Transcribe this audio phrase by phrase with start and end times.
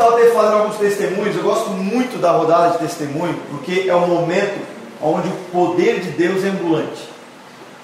[0.00, 4.66] estava fazendo alguns testemunhos, eu gosto muito da rodada de testemunho, porque é o momento
[5.02, 7.08] onde o poder de Deus é ambulante.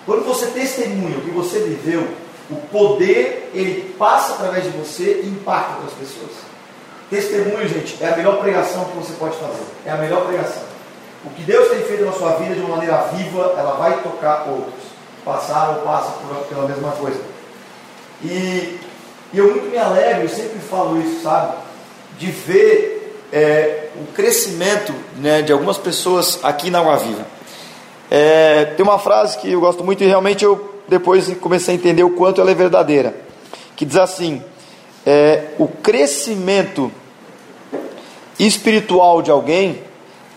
[0.06, 2.08] Quando você testemunha o que você viveu,
[2.50, 6.30] o poder ele passa através de você e impacta outras pessoas.
[7.10, 9.64] Testemunho, gente, é a melhor pregação que você pode fazer.
[9.84, 10.62] É a melhor pregação.
[11.24, 14.46] O que Deus tem feito na sua vida de uma maneira viva, ela vai tocar
[14.48, 14.84] outros.
[15.24, 16.14] Passaram ou passam
[16.48, 17.20] pela mesma coisa.
[18.22, 18.78] E,
[19.32, 21.65] e eu muito me alegro, eu sempre falo isso, sabe?
[22.18, 27.26] De ver é, o crescimento né, de algumas pessoas aqui na Água Viva.
[28.10, 32.04] É, tem uma frase que eu gosto muito e realmente eu depois comecei a entender
[32.04, 33.14] o quanto ela é verdadeira.
[33.74, 34.42] Que diz assim:
[35.04, 36.90] é, o crescimento
[38.38, 39.82] espiritual de alguém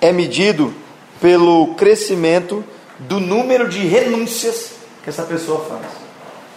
[0.01, 0.73] é medido
[1.21, 2.63] pelo crescimento
[2.99, 4.71] do número de renúncias
[5.03, 5.85] que essa pessoa faz.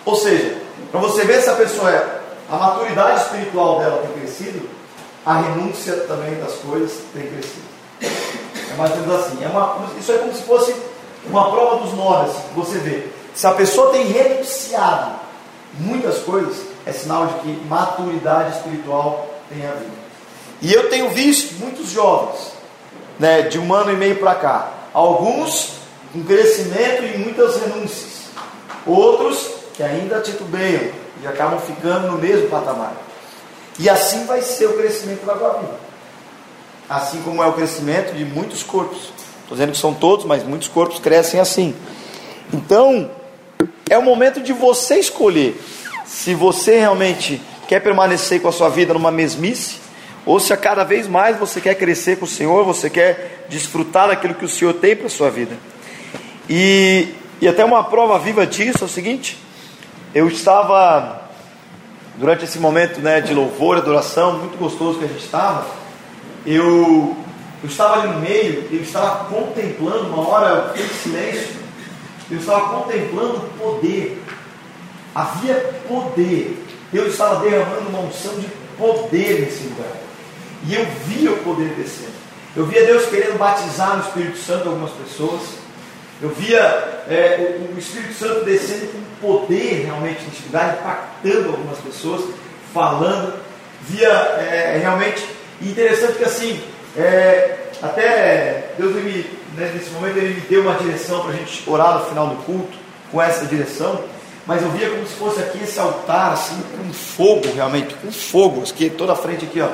[0.04, 0.56] Ou seja,
[0.90, 4.68] para você ver se a pessoa é, a maturidade espiritual dela tem crescido,
[5.24, 7.72] a renúncia também das coisas tem crescido.
[8.00, 9.44] É mais ou menos assim.
[9.44, 10.74] É uma, isso é como se fosse
[11.26, 12.30] uma prova dos nove.
[12.30, 13.06] Assim, você vê.
[13.34, 15.12] Se a pessoa tem renunciado
[15.78, 20.02] muitas coisas, é sinal de que maturidade espiritual tem a vida.
[20.60, 22.52] E eu tenho visto muitos jovens,
[23.18, 25.74] né, de um ano e meio para cá, alguns
[26.12, 28.26] com crescimento e muitas renúncias,
[28.86, 32.92] outros que ainda titubeiam e acabam ficando no mesmo patamar.
[33.78, 35.74] E assim vai ser o crescimento da tua vida.
[36.88, 39.12] Assim como é o crescimento de muitos corpos.
[39.42, 41.74] Estou dizendo que são todos, mas muitos corpos crescem assim.
[42.52, 43.10] Então,
[43.88, 45.60] é o momento de você escolher
[46.04, 49.76] se você realmente quer permanecer com a sua vida numa mesmice,
[50.26, 54.08] ou se a cada vez mais você quer crescer com o Senhor, você quer desfrutar
[54.08, 55.56] daquilo que o Senhor tem para a sua vida.
[56.48, 57.08] E,
[57.40, 59.38] e até uma prova viva disso é o seguinte:
[60.14, 61.21] eu estava,
[62.16, 65.66] durante esse momento né, de louvor, adoração, muito gostoso que a gente estava,
[66.44, 67.16] eu,
[67.62, 71.56] eu estava ali no meio, eu estava contemplando, uma hora em silêncio,
[72.30, 74.22] eu estava contemplando o poder.
[75.14, 75.54] Havia
[75.86, 76.64] poder.
[76.90, 79.92] Deus estava derramando uma unção de poder nesse lugar.
[80.66, 82.12] E eu via o poder descendo.
[82.56, 85.40] Eu via Deus querendo batizar no Espírito Santo algumas pessoas.
[86.22, 86.60] Eu via
[87.10, 92.22] é, o, o, Espírito Santo descendo com poder realmente nesse lugar, impactando algumas pessoas,
[92.72, 93.34] falando.
[93.82, 95.26] Via é, realmente.
[95.60, 96.62] interessante que assim,
[96.96, 101.68] é, até Deus me, né, nesse momento ele me deu uma direção para a gente
[101.68, 102.78] orar no final do culto,
[103.10, 104.04] com essa direção,
[104.46, 108.62] mas eu via como se fosse aqui esse altar, assim, com fogo realmente, com fogo,
[108.62, 109.68] aqui toda a frente aqui, ó.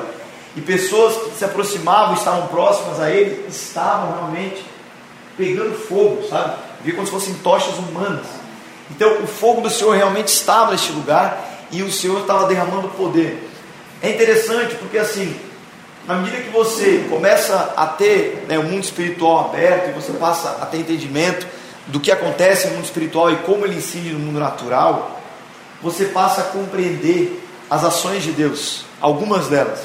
[0.55, 4.63] E pessoas que se aproximavam, estavam próximas a ele, estavam realmente
[5.39, 6.57] pegando fogo, sabe?
[6.83, 8.25] Via como se fossem tochas humanas.
[8.91, 13.49] Então o fogo do Senhor realmente estava neste lugar e o Senhor estava derramando poder.
[14.01, 15.33] É interessante porque assim,
[16.05, 20.57] na medida que você começa a ter né, o mundo espiritual aberto e você passa
[20.61, 21.47] a ter entendimento
[21.87, 25.21] do que acontece no mundo espiritual e como ele incide no mundo natural,
[25.81, 29.79] você passa a compreender as ações de Deus, algumas delas.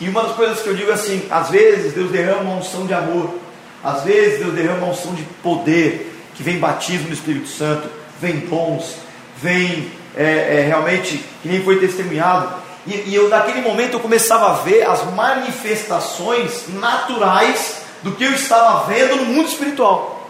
[0.00, 2.86] E uma das coisas que eu digo é assim: às vezes Deus derrama uma unção
[2.86, 3.41] de amor,
[3.82, 7.88] às vezes Deus derrama uma unção de poder, que vem batismo no Espírito Santo,
[8.20, 8.96] vem dons,
[9.40, 14.50] vem é, é, realmente, que nem foi testemunhado, e, e eu naquele momento eu começava
[14.50, 20.28] a ver as manifestações naturais do que eu estava vendo no mundo espiritual.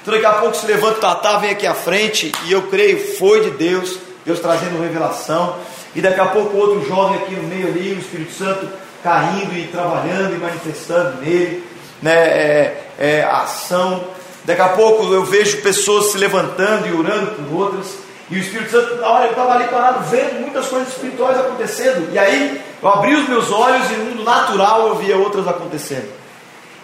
[0.00, 3.16] Então daqui a pouco se levanta o Tatá, vem aqui à frente, e eu creio,
[3.16, 5.56] foi de Deus, Deus trazendo revelação.
[5.94, 8.68] E daqui a pouco outro jovem aqui no meio ali, o Espírito Santo
[9.02, 11.64] caindo e trabalhando e manifestando nele,
[12.02, 14.04] né, é, é, ação.
[14.44, 17.86] Daqui a pouco eu vejo pessoas se levantando e orando por outras.
[18.30, 22.12] E o Espírito Santo, na hora eu estava ali parado, vendo muitas coisas espirituais acontecendo.
[22.12, 26.08] E aí eu abri os meus olhos e no mundo natural eu via outras acontecendo.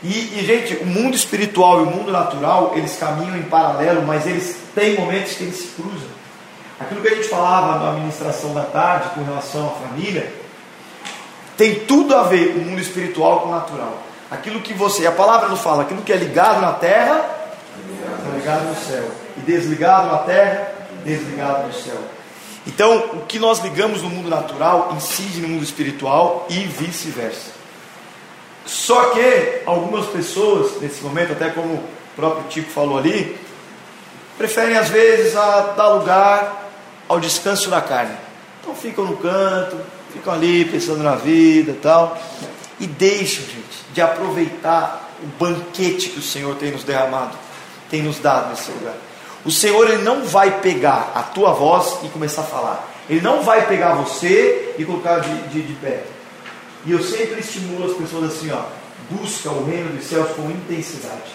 [0.03, 4.27] E, e, gente, o mundo espiritual e o mundo natural, eles caminham em paralelo, mas
[4.27, 6.09] eles têm momentos que eles se cruzam.
[6.79, 10.31] Aquilo que a gente falava na administração da tarde com relação à família,
[11.57, 14.03] tem tudo a ver o mundo espiritual com o natural.
[14.31, 17.25] Aquilo que você, a palavra nos fala, aquilo que é ligado na terra,
[17.79, 19.09] é ligado no céu.
[19.37, 20.73] E desligado na terra,
[21.05, 21.99] desligado no céu.
[22.67, 27.53] Então, o que nós ligamos no mundo natural incide no mundo espiritual e vice-versa.
[28.65, 31.85] Só que algumas pessoas, nesse momento, até como o
[32.17, 33.39] próprio Tico falou ali,
[34.37, 36.69] preferem às vezes a dar lugar
[37.09, 38.17] ao descanso da carne.
[38.61, 39.79] Então ficam no canto,
[40.13, 42.19] ficam ali pensando na vida e tal,
[42.79, 47.37] e deixam, gente, de aproveitar o banquete que o Senhor tem nos derramado,
[47.91, 48.95] tem nos dado nesse lugar.
[49.45, 52.89] O Senhor ele não vai pegar a tua voz e começar a falar.
[53.09, 56.03] Ele não vai pegar você e colocar de, de, de pé.
[56.85, 58.63] E eu sempre estimulo as pessoas assim, ó,
[59.11, 61.33] busca o reino dos céus com intensidade.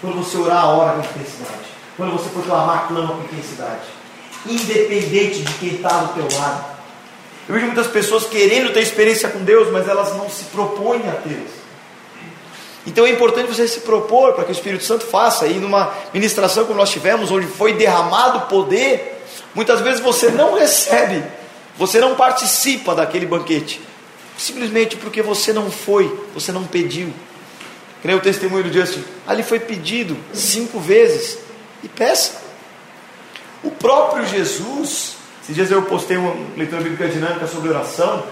[0.00, 1.64] Quando você orar, ora com intensidade.
[1.96, 3.86] Quando você proclamar, clama com intensidade.
[4.46, 6.73] Independente de quem está do teu lado.
[7.48, 11.12] Eu vejo muitas pessoas querendo ter experiência com Deus, mas elas não se propõem a
[11.12, 11.64] tê-las.
[12.86, 15.46] Então é importante você se propor para que o Espírito Santo faça.
[15.46, 19.22] E numa ministração como nós tivemos, onde foi derramado poder,
[19.54, 21.24] muitas vezes você não recebe,
[21.76, 23.80] você não participa daquele banquete,
[24.36, 27.12] simplesmente porque você não foi, você não pediu.
[28.02, 31.38] Nem o testemunho do Justin, ali foi pedido cinco vezes,
[31.82, 32.42] e peça.
[33.62, 38.22] O próprio Jesus, esses dias eu postei uma leitura bíblica dinâmica sobre oração,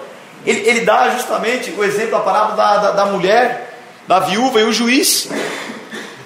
[0.47, 3.79] ele, ele dá justamente o exemplo da parábola da, da, da mulher
[4.09, 5.29] da viúva e o juiz.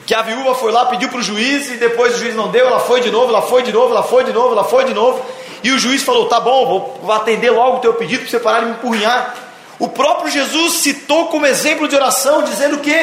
[0.06, 2.68] Que a viúva foi lá, pediu para o juiz e depois o juiz não deu,
[2.68, 4.94] ela foi de novo, ela foi de novo, ela foi de novo, ela foi de
[4.94, 5.20] novo.
[5.64, 8.60] E o juiz falou: Tá bom, vou, atender logo o teu pedido para você parar
[8.60, 9.34] de me empurrinhar.
[9.80, 12.94] O próprio Jesus citou como exemplo de oração, dizendo que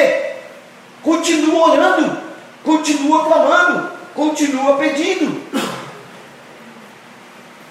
[1.02, 2.16] continua orando,
[2.64, 5.83] continua clamando, continua pedindo.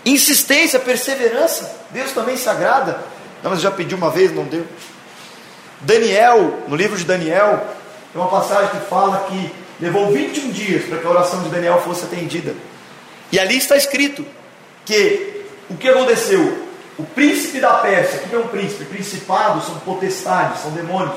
[0.06, 3.00] Insistência, perseverança, Deus também se agrada.
[3.42, 4.66] Não, mas já pedi uma vez, não deu.
[5.82, 7.66] Daniel, no livro de Daniel,
[8.12, 11.82] tem uma passagem que fala que levou 21 dias para que a oração de Daniel
[11.82, 12.56] fosse atendida.
[13.32, 14.26] E ali está escrito
[14.86, 16.64] que o que aconteceu?
[16.98, 18.86] O príncipe da Pérsia, o que é um príncipe?
[18.86, 21.16] Principados são potestades, são demônios.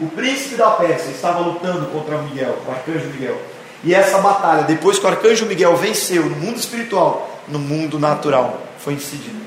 [0.00, 3.38] O príncipe da Pérsia estava lutando contra Miguel, o arcanjo Miguel.
[3.84, 8.60] E essa batalha, depois que o arcanjo Miguel venceu no mundo espiritual, no mundo natural,
[8.78, 9.40] foi incidido.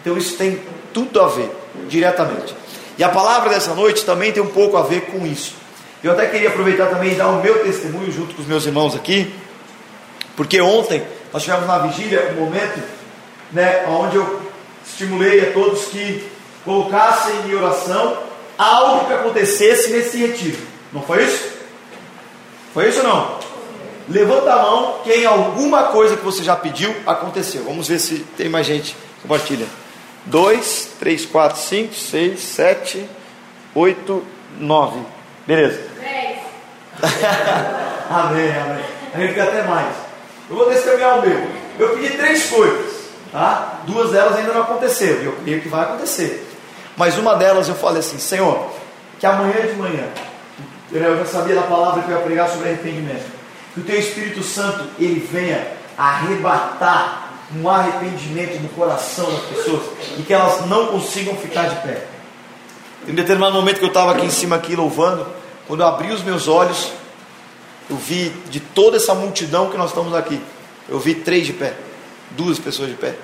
[0.00, 0.60] Então isso tem
[0.92, 1.50] tudo a ver,
[1.88, 2.54] diretamente.
[2.98, 5.54] E a palavra dessa noite também tem um pouco a ver com isso.
[6.02, 8.94] Eu até queria aproveitar também e dar o meu testemunho junto com os meus irmãos
[8.94, 9.34] aqui,
[10.36, 11.02] porque ontem
[11.32, 12.82] nós tivemos na vigília um momento,
[13.50, 14.42] né, onde eu
[14.86, 16.28] estimulei a todos que
[16.64, 18.18] colocassem em oração
[18.58, 20.58] algo que acontecesse nesse retiro.
[20.92, 21.52] Não foi isso?
[22.72, 23.38] Foi isso ou não?
[24.08, 27.64] Levanta a mão quem alguma coisa que você já pediu aconteceu.
[27.64, 29.66] Vamos ver se tem mais gente compartilha.
[30.26, 33.08] 2, 3, 4, 5, 6, 7,
[33.74, 34.24] 8,
[34.58, 35.00] 9.
[35.46, 35.80] Beleza.
[36.00, 36.38] 10.
[38.10, 38.84] amém, amém.
[39.14, 39.94] A gente quer até mais.
[40.48, 41.46] Eu vou testemunhar o meu.
[41.78, 42.94] Eu pedi três coisas,
[43.32, 43.80] tá?
[43.86, 45.22] Duas delas ainda não aconteceram.
[45.22, 46.46] E eu creio que vai acontecer.
[46.96, 48.70] Mas uma delas eu falei assim: Senhor,
[49.18, 50.04] que amanhã de manhã,
[50.92, 53.43] eu já sabia da palavra que eu ia pregar sobre arrependimento.
[53.74, 55.66] Que o teu Espírito Santo ele venha
[55.98, 59.82] arrebatar um arrependimento no coração das pessoas
[60.18, 62.06] e que elas não consigam ficar de pé.
[63.06, 65.26] Em determinado momento que eu estava aqui em cima aqui louvando,
[65.66, 66.90] quando eu abri os meus olhos,
[67.88, 70.40] eu vi de toda essa multidão que nós estamos aqui,
[70.88, 71.74] eu vi três de pé,
[72.30, 73.14] duas pessoas de pé.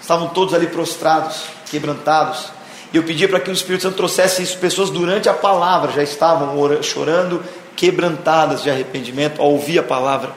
[0.00, 2.50] Estavam todos ali prostrados, quebrantados.
[2.92, 4.56] E eu pedi para que o Espírito Santo trouxesse isso.
[4.58, 7.42] Pessoas durante a palavra já estavam orando, chorando,
[7.76, 10.32] quebrantadas de arrependimento ao ouvir a palavra.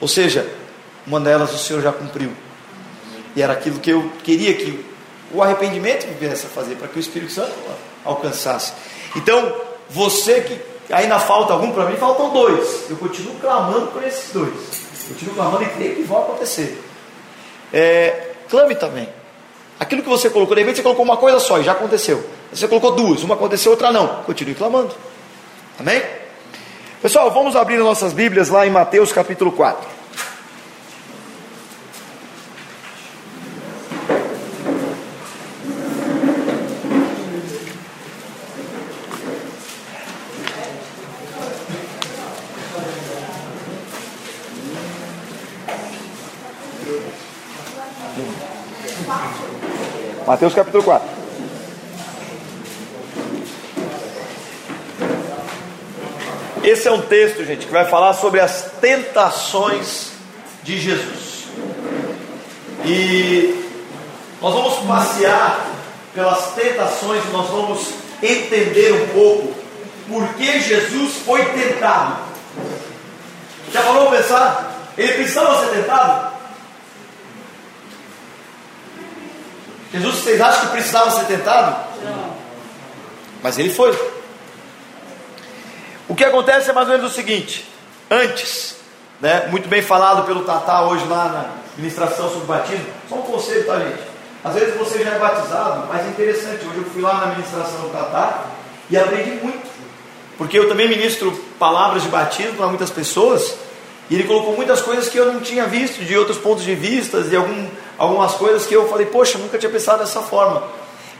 [0.00, 0.46] Ou seja,
[1.06, 2.30] uma delas o Senhor já cumpriu.
[3.34, 4.84] E era aquilo que eu queria que
[5.32, 7.52] o arrependimento viesse a fazer, para que o Espírito Santo
[8.04, 8.72] alcançasse.
[9.16, 9.54] Então,
[9.88, 10.60] você que
[10.92, 12.90] ainda falta algum para mim, faltam dois.
[12.90, 14.52] Eu continuo clamando por esses dois.
[15.08, 16.82] Continuo clamando e creio que vão acontecer.
[17.72, 19.08] É, clame também.
[19.80, 22.24] Aquilo que você colocou, de repente você colocou uma coisa só e já aconteceu.
[22.52, 24.22] Você colocou duas, uma aconteceu, outra não.
[24.24, 24.94] Continue clamando.
[25.80, 26.02] Amém?
[27.02, 29.90] Pessoal, vamos abrir nossas Bíblias lá em Mateus capítulo 4.
[50.24, 51.21] Mateus capítulo 4.
[56.64, 60.12] Esse é um texto, gente, que vai falar sobre as tentações
[60.62, 61.46] de Jesus.
[62.84, 63.68] E
[64.40, 65.66] nós vamos passear
[66.14, 67.88] pelas tentações, nós vamos
[68.22, 69.54] entender um pouco
[70.08, 72.18] por que Jesus foi tentado.
[73.72, 74.92] Já falou pensar?
[74.96, 76.32] Ele precisava ser tentado?
[79.92, 81.76] Jesus, vocês acham que precisava ser tentado?
[82.04, 82.36] Não.
[83.42, 84.11] Mas ele foi.
[86.12, 87.66] O que acontece é mais ou menos o seguinte:
[88.10, 88.76] antes,
[89.18, 93.64] né, muito bem falado pelo Tatá hoje lá na ministração sobre batismo, só um conselho,
[93.64, 94.02] tá, gente?
[94.44, 96.66] Às vezes você já é batizado, mas é interessante.
[96.66, 98.44] Hoje eu fui lá na ministração do Tatá
[98.90, 99.66] e aprendi muito,
[100.36, 103.54] porque eu também ministro palavras de batismo para muitas pessoas.
[104.10, 107.26] E ele colocou muitas coisas que eu não tinha visto, de outros pontos de vista,
[107.30, 110.62] e algum, algumas coisas que eu falei, poxa, nunca tinha pensado dessa forma.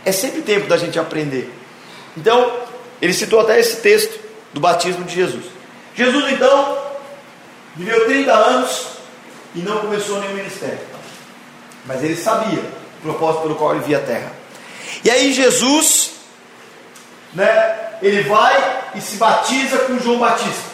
[0.05, 1.51] É sempre tempo da gente aprender.
[2.15, 2.53] Então,
[3.01, 4.22] ele citou até esse texto
[4.53, 5.45] do batismo de Jesus.
[5.95, 6.79] Jesus, então,
[7.77, 8.87] viveu 30 anos
[9.55, 10.81] e não começou nenhum ministério.
[11.85, 12.61] Mas ele sabia
[12.99, 14.33] o propósito pelo qual ele via a terra.
[15.05, 16.13] E aí, Jesus,
[17.35, 20.73] né, ele vai e se batiza com João Batista.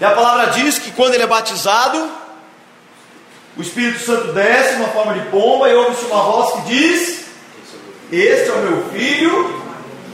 [0.00, 2.10] E a palavra diz que quando ele é batizado,
[3.56, 7.24] o Espírito Santo desce uma forma de pomba e ouve-se uma voz que diz:
[8.12, 9.64] Este é o meu filho,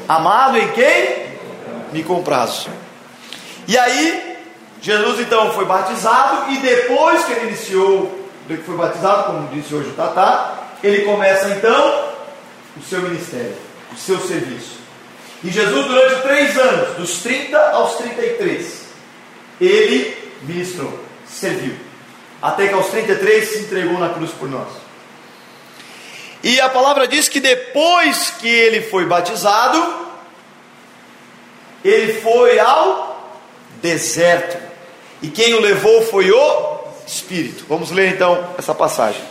[0.09, 1.25] amado em quem?
[1.93, 2.71] Me comprazo.
[3.67, 4.37] E aí,
[4.81, 9.89] Jesus então foi batizado e depois que ele iniciou, que foi batizado, como disse hoje
[9.89, 12.13] o Tatá, ele começa então
[12.77, 13.57] o seu ministério,
[13.93, 14.79] o seu serviço.
[15.43, 18.85] E Jesus, durante três anos, dos 30 aos 33,
[19.61, 21.75] ele ministrou, serviu.
[22.43, 24.69] Até que aos 33 se entregou na cruz por nós.
[26.43, 29.83] E a palavra diz que depois que ele foi batizado,
[31.83, 33.04] ele foi ao
[33.85, 34.57] deserto.
[35.21, 37.67] E quem o levou foi o Espírito.
[37.69, 39.23] Vamos ler então essa passagem.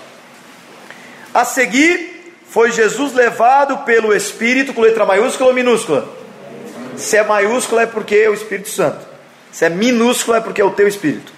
[1.34, 6.08] A seguir, foi Jesus levado pelo Espírito com letra maiúscula ou minúscula?
[6.96, 9.04] Se é maiúscula é porque é o Espírito Santo.
[9.52, 11.34] Se é minúscula é porque é o teu Espírito.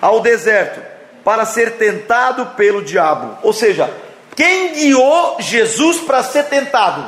[0.00, 0.80] Ao deserto,
[1.24, 3.36] para ser tentado pelo diabo.
[3.42, 3.92] Ou seja,
[4.36, 7.04] quem guiou Jesus para ser tentado?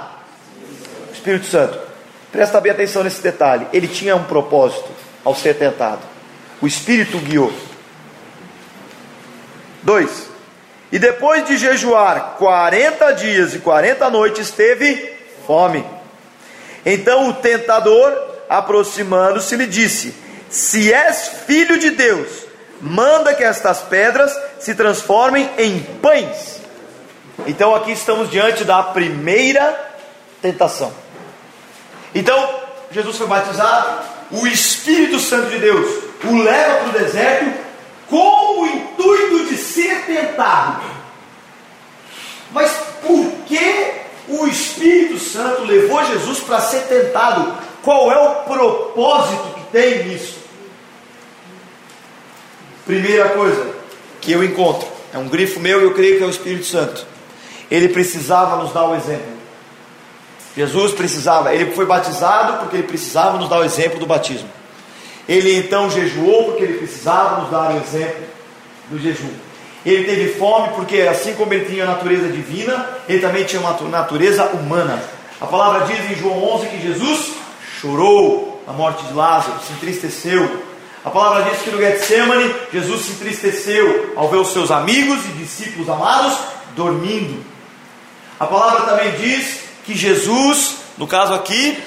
[1.12, 1.78] Espírito Santo.
[2.32, 3.68] Presta bem atenção nesse detalhe.
[3.72, 6.02] Ele tinha um propósito ao ser tentado.
[6.60, 7.52] O Espírito guiou.
[9.82, 10.30] 2.
[10.92, 15.12] E depois de jejuar 40 dias e 40 noites, teve
[15.46, 15.84] fome.
[16.86, 18.12] Então o tentador,
[18.48, 20.14] aproximando-se, lhe disse:
[20.48, 22.28] Se és filho de Deus,
[22.80, 26.60] manda que estas pedras se transformem em pães.
[27.46, 29.92] Então aqui estamos diante da primeira
[30.40, 30.92] tentação.
[32.14, 32.60] Então,
[32.92, 34.04] Jesus foi batizado,
[34.34, 37.64] o Espírito Santo de Deus o leva para o deserto
[38.08, 40.82] com o intuito de ser tentado.
[42.50, 42.70] Mas
[43.02, 43.92] por que
[44.28, 47.54] o Espírito Santo levou Jesus para ser tentado?
[47.82, 50.38] Qual é o propósito que tem nisso?
[52.86, 53.74] Primeira coisa
[54.20, 57.06] que eu encontro, é um grifo meu e eu creio que é o Espírito Santo.
[57.70, 59.33] Ele precisava nos dar o exemplo.
[60.56, 64.48] Jesus precisava, ele foi batizado porque ele precisava nos dar o exemplo do batismo.
[65.28, 68.22] Ele então jejuou porque ele precisava nos dar o exemplo
[68.90, 69.30] do jejum.
[69.84, 73.76] Ele teve fome porque, assim como ele tinha a natureza divina, ele também tinha uma
[73.88, 75.02] natureza humana.
[75.40, 77.32] A palavra diz em João 11 que Jesus
[77.80, 80.62] chorou na morte de Lázaro, se entristeceu.
[81.04, 85.32] A palavra diz que no Getsemane, Jesus se entristeceu ao ver os seus amigos e
[85.32, 86.38] discípulos amados
[86.74, 87.44] dormindo.
[88.40, 91.78] A palavra também diz que Jesus, no caso aqui,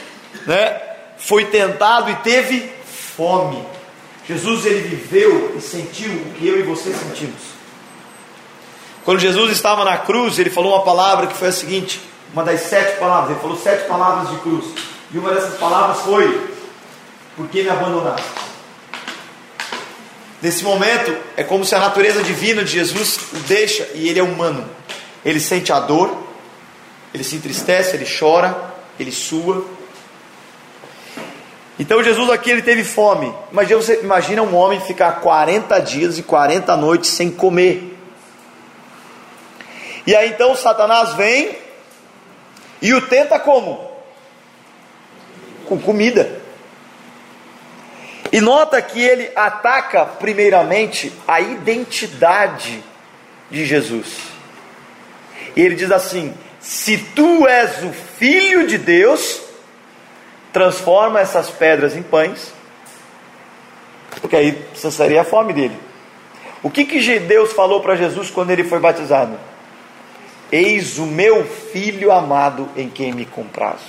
[0.46, 0.80] né,
[1.18, 2.72] foi tentado e teve
[3.16, 3.63] fome.
[4.27, 7.58] Jesus ele viveu e sentiu o que eu e você sentimos.
[9.04, 12.01] Quando Jesus estava na cruz, ele falou uma palavra que foi a seguinte:
[12.34, 14.66] uma das sete palavras, ele falou sete palavras de cruz.
[15.13, 16.51] E uma dessas palavras foi:
[17.36, 18.27] Por que me abandonaste?
[20.42, 24.24] Nesse momento, é como se a natureza divina de Jesus o deixa e ele é
[24.24, 24.70] humano.
[25.25, 26.27] Ele sente a dor,
[27.18, 28.56] ele se entristece, ele chora,
[29.00, 29.66] ele sua.
[31.80, 33.34] Então Jesus aqui ele teve fome.
[33.52, 37.98] Imagina, você imagina um homem ficar 40 dias e 40 noites sem comer.
[40.06, 41.58] E aí então Satanás vem
[42.82, 43.92] e o tenta como?
[45.68, 46.40] Com comida.
[48.32, 52.84] E nota que ele ataca primeiramente a identidade
[53.50, 54.38] de Jesus.
[55.56, 56.34] E ele diz assim:
[56.68, 59.40] se tu és o filho de Deus,
[60.52, 62.52] transforma essas pedras em pães,
[64.20, 65.80] porque aí cessaria a fome dele.
[66.62, 69.40] O que, que Deus falou para Jesus quando ele foi batizado?
[70.52, 73.86] Eis o meu filho amado em quem me comprazo.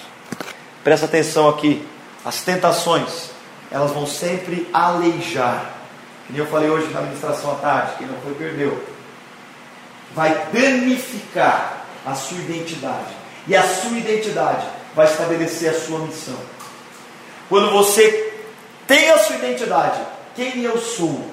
[0.84, 1.84] Presta atenção aqui,
[2.24, 3.30] as tentações,
[3.72, 5.68] elas vão sempre aleijar.
[6.28, 8.80] Como eu falei hoje na administração à tarde, quem não foi perdeu.
[10.14, 13.14] Vai danificar a sua identidade.
[13.46, 16.38] E a sua identidade vai estabelecer a sua missão.
[17.48, 18.32] Quando você
[18.86, 20.00] tem a sua identidade,
[20.34, 21.24] quem eu sou,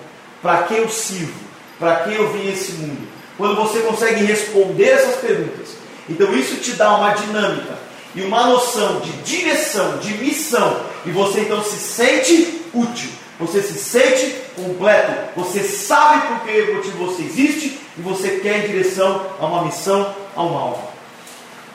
[0.41, 1.39] para quem eu sirvo,
[1.79, 5.70] para quem eu vim esse mundo, quando você consegue responder essas perguntas,
[6.10, 7.77] então isso te dá uma dinâmica
[8.13, 13.77] e uma noção de direção, de missão, e você então se sente útil, você se
[13.77, 19.46] sente completo, você sabe por que motivo você existe e você quer em direção a
[19.46, 20.84] uma missão, a uma alma.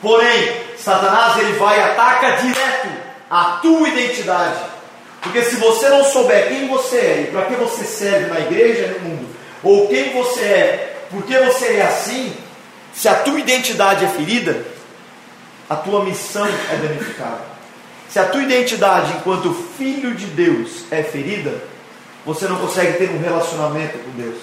[0.01, 2.87] Porém, Satanás ele vai e ataca direto
[3.29, 4.59] a tua identidade.
[5.21, 8.85] Porque se você não souber quem você é e para que você serve na igreja
[8.87, 9.29] e no mundo,
[9.61, 12.35] ou quem você é, por que você é assim,
[12.91, 14.65] se a tua identidade é ferida,
[15.69, 17.50] a tua missão é danificada.
[18.11, 21.63] Se a tua identidade enquanto filho de Deus é ferida,
[22.25, 24.37] você não consegue ter um relacionamento com Deus.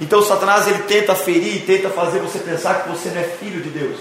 [0.00, 3.62] Então Satanás ele tenta ferir e tenta fazer você pensar que você não é filho
[3.62, 3.98] de Deus.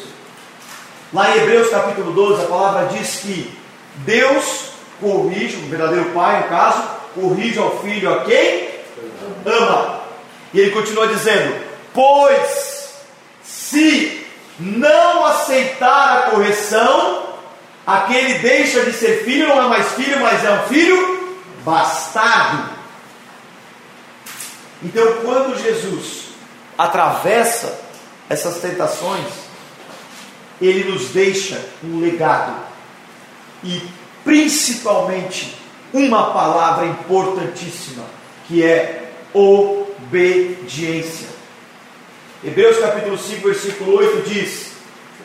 [1.14, 3.54] Lá em Hebreus capítulo 12, a palavra diz que
[3.98, 6.82] Deus corrige, o verdadeiro pai, no caso,
[7.14, 8.70] corrige ao filho a quem
[9.46, 10.00] ama.
[10.54, 11.56] E ele continua dizendo:
[11.94, 12.94] Pois
[13.44, 14.26] se
[14.58, 17.31] não aceitar a correção,
[17.86, 22.70] aquele deixa de ser filho, não é mais filho, mas é um filho bastardo.
[24.84, 26.30] Então, quando Jesus
[26.78, 27.80] atravessa
[28.30, 29.28] essas tentações,
[30.62, 32.56] ele nos deixa um legado
[33.64, 33.82] e
[34.24, 35.58] principalmente
[35.94, 38.06] uma palavra importantíssima,
[38.48, 41.28] que é obediência.
[42.44, 44.71] Hebreus capítulo 5, versículo 8 diz: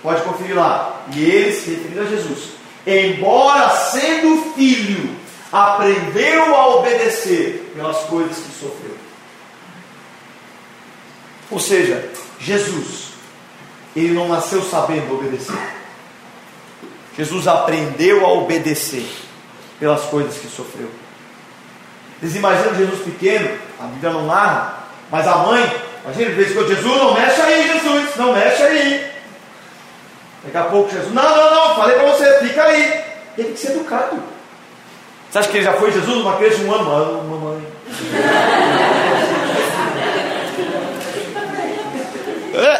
[0.07, 2.51] pode conferir lá, e ele, se referindo a Jesus,
[2.87, 5.17] embora sendo filho,
[5.51, 8.97] aprendeu a obedecer pelas coisas que sofreu.
[11.51, 12.09] Ou seja,
[12.39, 13.15] Jesus,
[13.97, 15.59] ele não nasceu sabendo obedecer.
[17.19, 19.09] Jesus aprendeu a obedecer
[19.81, 20.89] pelas coisas que sofreu.
[22.21, 23.59] Vocês imaginam Jesus pequeno?
[23.81, 25.69] A Bíblia não narra, mas a mãe,
[26.05, 29.06] imagina, vez em quando, Jesus, não mexe aí, Jesus, não mexe aí.
[30.47, 33.05] Daqui a pouco Jesus, não, não, não, falei para você, fica aí.
[33.37, 34.23] Ele tem que ser educado.
[35.31, 36.85] Você acha que ele já foi Jesus, uma criança de um ano?
[36.85, 37.67] Não, mamãe.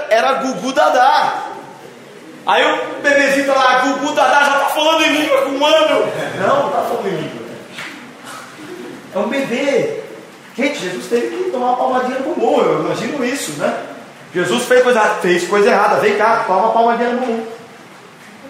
[0.09, 1.43] Era Gugu Dadá.
[2.47, 6.07] Aí o bebezinho tá lá, Gugu Dadá já tá falando em língua com um ano.
[6.39, 7.47] Não, não tá falando em língua.
[9.15, 10.03] É um bebê.
[10.57, 13.77] Gente, Jesus teve que tomar uma palmadinha no bumbum, eu imagino isso, né?
[14.33, 17.56] Jesus fez coisa, fez coisa errada, vem cá, toma uma palmadinha no bumbum.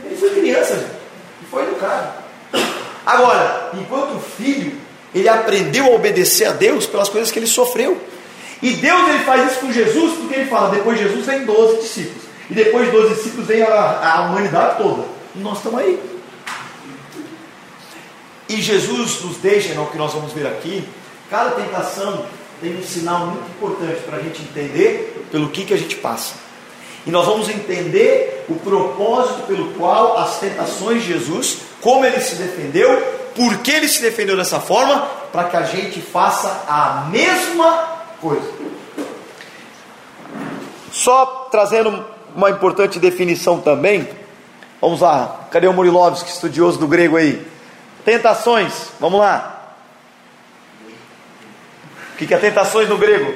[0.07, 0.91] Ele foi criança,
[1.43, 2.25] e foi educado.
[3.05, 4.73] Agora, enquanto filho,
[5.15, 8.01] ele aprendeu a obedecer a Deus pelas coisas que ele sofreu.
[8.63, 11.83] E Deus ele faz isso com Jesus, porque ele fala: depois de Jesus vem 12
[11.83, 12.23] discípulos.
[12.51, 15.05] E depois de 12 discípulos vem a, a humanidade toda.
[15.35, 16.01] E nós estamos aí.
[18.49, 20.89] E Jesus nos deixa, no que nós vamos ver aqui,
[21.29, 22.27] cada tentação
[22.61, 26.46] tem um sinal muito importante para a gente entender pelo que, que a gente passa.
[27.07, 32.35] E nós vamos entender o propósito pelo qual as tentações de Jesus, como ele se
[32.35, 33.01] defendeu,
[33.33, 38.51] por que ele se defendeu dessa forma, para que a gente faça a mesma coisa.
[40.91, 44.09] Só trazendo uma importante definição também.
[44.81, 47.47] Vamos lá, cadê o Murilovski, estudioso do grego aí?
[48.05, 49.75] Tentações, vamos lá.
[52.15, 53.33] O que, que é tentações no grego?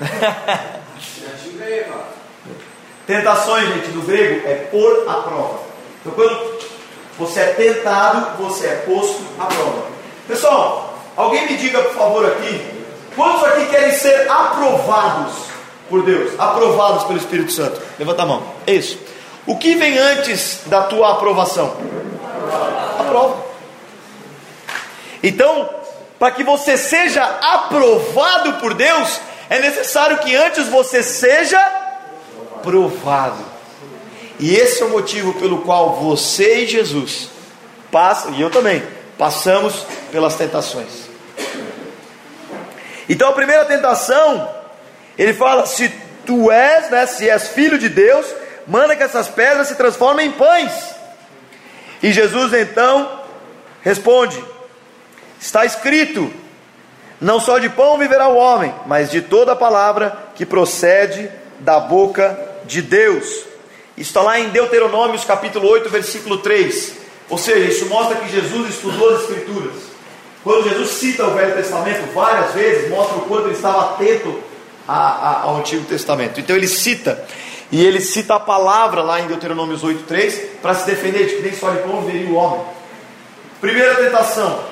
[3.06, 5.60] Tentações, gente, do grego é pôr à prova.
[6.00, 6.58] Então, quando
[7.18, 9.86] você é tentado, você é posto à prova.
[10.26, 12.82] Pessoal, alguém me diga, por favor, aqui,
[13.16, 15.34] Quantos aqui querem ser aprovados
[15.88, 16.32] por Deus?
[16.38, 17.80] Aprovados pelo Espírito Santo?
[17.98, 18.42] Levanta a mão.
[18.66, 18.98] É isso.
[19.46, 21.76] O que vem antes da tua aprovação?
[22.98, 23.44] A prova.
[25.22, 25.68] Então,
[26.18, 29.20] para que você seja aprovado por Deus,
[29.52, 31.60] é necessário que antes você seja
[32.62, 33.44] provado.
[34.40, 37.28] E esse é o motivo pelo qual você e Jesus
[37.90, 38.82] passam, e eu também,
[39.18, 41.02] passamos pelas tentações.
[43.06, 44.48] Então a primeira tentação,
[45.18, 45.92] ele fala: se
[46.24, 48.24] tu és, né, se és filho de Deus,
[48.66, 50.72] manda que essas pedras se transformem em pães.
[52.02, 53.20] E Jesus então
[53.82, 54.42] responde:
[55.38, 56.32] está escrito,
[57.22, 61.30] não só de pão viverá o homem, mas de toda a palavra que procede
[61.60, 63.44] da boca de Deus.
[63.96, 66.94] Está lá em Deuteronômios capítulo 8, versículo 3.
[67.30, 69.74] Ou seja, isso mostra que Jesus estudou as Escrituras.
[70.42, 74.40] Quando Jesus cita o Velho Testamento várias vezes, mostra o quanto ele estava atento
[74.88, 76.40] ao Antigo Testamento.
[76.40, 77.24] Então ele cita,
[77.70, 81.54] e ele cita a palavra lá em Deuteronômios 8,3 para se defender de que nem
[81.54, 82.62] só de pão viveria o homem.
[83.60, 84.64] Primeira tentação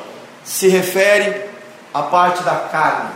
[0.43, 1.50] se refere
[1.93, 3.11] à parte da carne,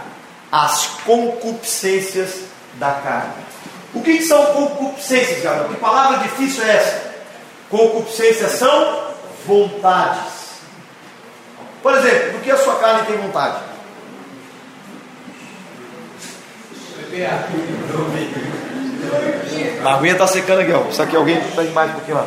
[0.51, 2.43] às concupiscências
[2.75, 3.33] da carne.
[3.95, 5.69] O que, que são concupiscências, galera?
[5.69, 7.15] Que palavra difícil é essa?
[7.71, 9.05] Concupiscências são
[9.47, 10.33] vontades.
[11.83, 13.59] Por exemplo, do que a sua carne tem vontade?
[19.85, 20.89] A aguinha está secando aqui, ó.
[20.89, 22.27] Isso aqui alguém tem mais um pouquinho lá.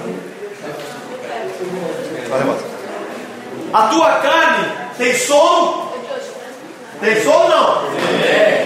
[3.73, 5.86] A tua carne tem sono?
[6.99, 7.83] Tem sono não?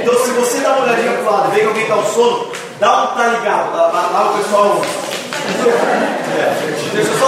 [0.02, 3.04] Então se você dá uma olhadinha pro lado, vê que alguém está no sono, dá
[3.04, 3.76] um tá ligado.
[3.76, 4.82] Lá, lá, lá o pessoal.
[6.38, 6.72] É.
[6.94, 7.28] Deixa eu só.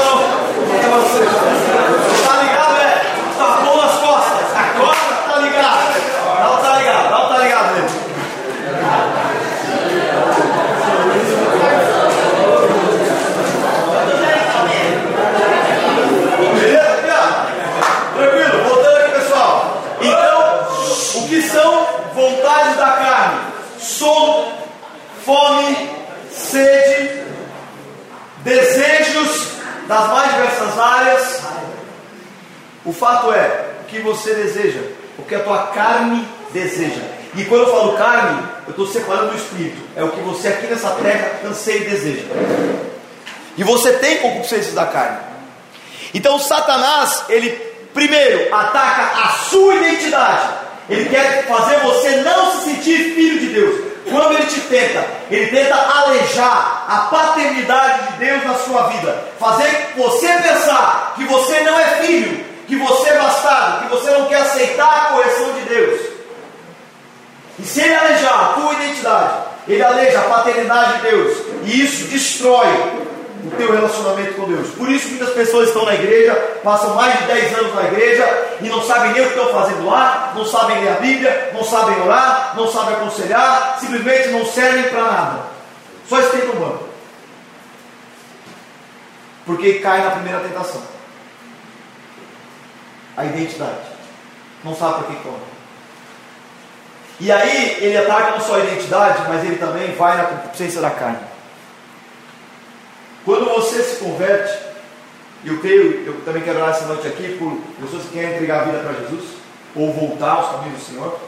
[2.28, 2.44] Tá
[2.82, 3.06] é?
[3.38, 4.58] Tá bom nas costas.
[4.58, 5.84] Acorda, tá ligado.
[6.40, 8.04] Dá um tá ligado, dá um tá ligado mesmo.
[18.16, 19.84] Tranquilo, voltando aqui, pessoal.
[20.00, 23.40] Então, o que são vontades da carne?
[23.80, 24.54] Sono,
[25.26, 25.90] fome,
[26.32, 27.24] sede,
[28.44, 29.48] desejos
[29.88, 31.44] das mais diversas áreas.
[32.86, 34.82] O fato é o que você deseja,
[35.18, 37.02] o que a tua carne deseja.
[37.36, 39.82] E quando eu falo carne, eu estou separando o espírito.
[39.96, 42.26] É o que você aqui nessa terra anseia e deseja.
[43.58, 45.18] E você tem concupiscências da carne.
[46.14, 47.52] Então Satanás, ele
[47.94, 50.50] primeiro ataca a sua identidade.
[50.90, 53.94] Ele quer fazer você não se sentir filho de Deus.
[54.10, 59.94] Quando ele te tenta, ele tenta alejar a paternidade de Deus na sua vida, fazer
[59.96, 64.42] você pensar que você não é filho, que você é bastardo, que você não quer
[64.42, 66.02] aceitar a correção de Deus.
[67.60, 69.34] E se ele alejar a tua identidade,
[69.68, 72.68] ele aleja a paternidade de Deus, e isso destrói
[73.46, 74.70] o teu relacionamento com Deus.
[74.72, 78.70] Por isso muitas pessoas estão na igreja, passam mais de 10 anos na igreja e
[78.70, 82.02] não sabem nem o que estão fazendo lá, não sabem ler a Bíblia, não sabem
[82.02, 85.40] orar, não sabem aconselhar, simplesmente não servem para nada.
[86.08, 86.90] Só esquentam o banco.
[89.46, 90.93] Porque cai na primeira tentação.
[93.16, 93.94] A identidade.
[94.64, 95.54] Não sabe para que come.
[97.20, 100.90] E aí ele ataca não só a identidade, mas ele também vai na concupiscência da
[100.90, 101.20] carne.
[103.24, 104.58] Quando você se converte,
[105.44, 108.62] e eu creio, eu também quero orar essa noite aqui por pessoas que querem entregar
[108.62, 109.24] a vida para Jesus,
[109.76, 111.20] ou voltar aos caminhos do Senhor.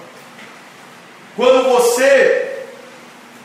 [1.35, 2.65] Quando você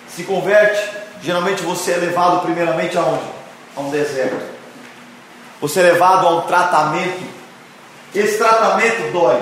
[0.09, 0.91] se converte,
[1.23, 3.25] geralmente você é levado primeiramente aonde?
[3.77, 4.45] A um deserto.
[5.61, 7.40] Você é levado a um tratamento.
[8.15, 9.41] Esse tratamento dói.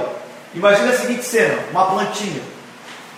[0.55, 2.43] Imagina a seguinte cena: uma plantinha.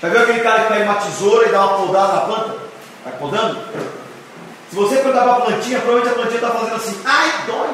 [0.01, 2.59] Já viu aquele cara que pega uma tesoura e dá uma podada na planta?
[3.05, 3.61] Vai podando?
[4.71, 7.69] Se você cortar para a plantinha, provavelmente a plantinha está fazendo assim, ai, dói.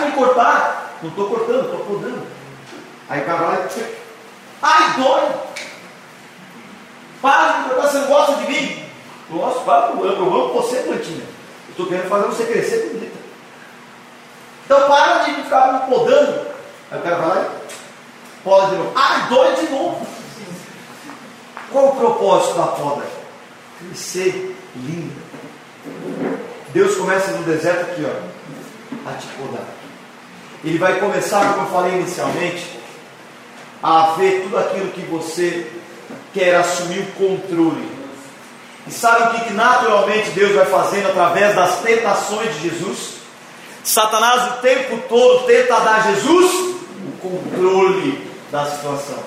[0.00, 0.98] De me cortar.
[1.02, 2.26] Não estou cortando, estou podando.
[3.08, 3.68] Aí o cara vai,
[4.62, 5.28] ai, dói.
[7.22, 8.84] Para de me cortar, você não gosta de mim?
[9.30, 11.22] Gosto, para, eu amo você, plantinha.
[11.22, 13.19] Eu estou querendo fazer você crescer bonita.
[14.70, 16.46] Então para de ficar me podando.
[16.92, 18.92] Aí o cara vai lá e poda de novo.
[18.94, 20.06] Ai, dói de novo.
[21.72, 23.02] Qual o propósito da poda?
[23.80, 25.20] Crescer linda.
[26.68, 29.66] Deus começa no deserto aqui, ó, a te podar.
[30.62, 32.78] Ele vai começar, como eu falei inicialmente,
[33.82, 35.68] a ver tudo aquilo que você
[36.32, 37.90] quer assumir o controle.
[38.86, 43.19] E sabe o que, que naturalmente Deus vai fazendo através das tentações de Jesus?
[43.90, 49.18] Satanás o tempo todo tenta dar a Jesus o controle da situação.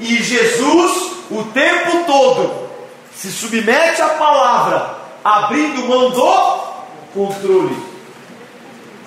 [0.00, 2.70] E Jesus o tempo todo
[3.14, 6.62] se submete à palavra, abrindo mão do
[7.12, 7.76] controle.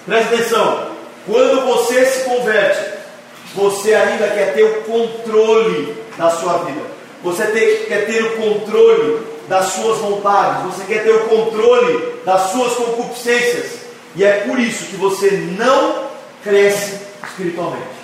[0.06, 0.90] Presta atenção,
[1.26, 3.00] quando você se converte,
[3.56, 6.82] você ainda quer ter o controle da sua vida,
[7.24, 7.48] você
[7.88, 13.85] quer ter o controle das suas vontades, você quer ter o controle das suas concupiscências,
[14.16, 16.06] e é por isso que você não
[16.44, 17.96] cresce espiritualmente.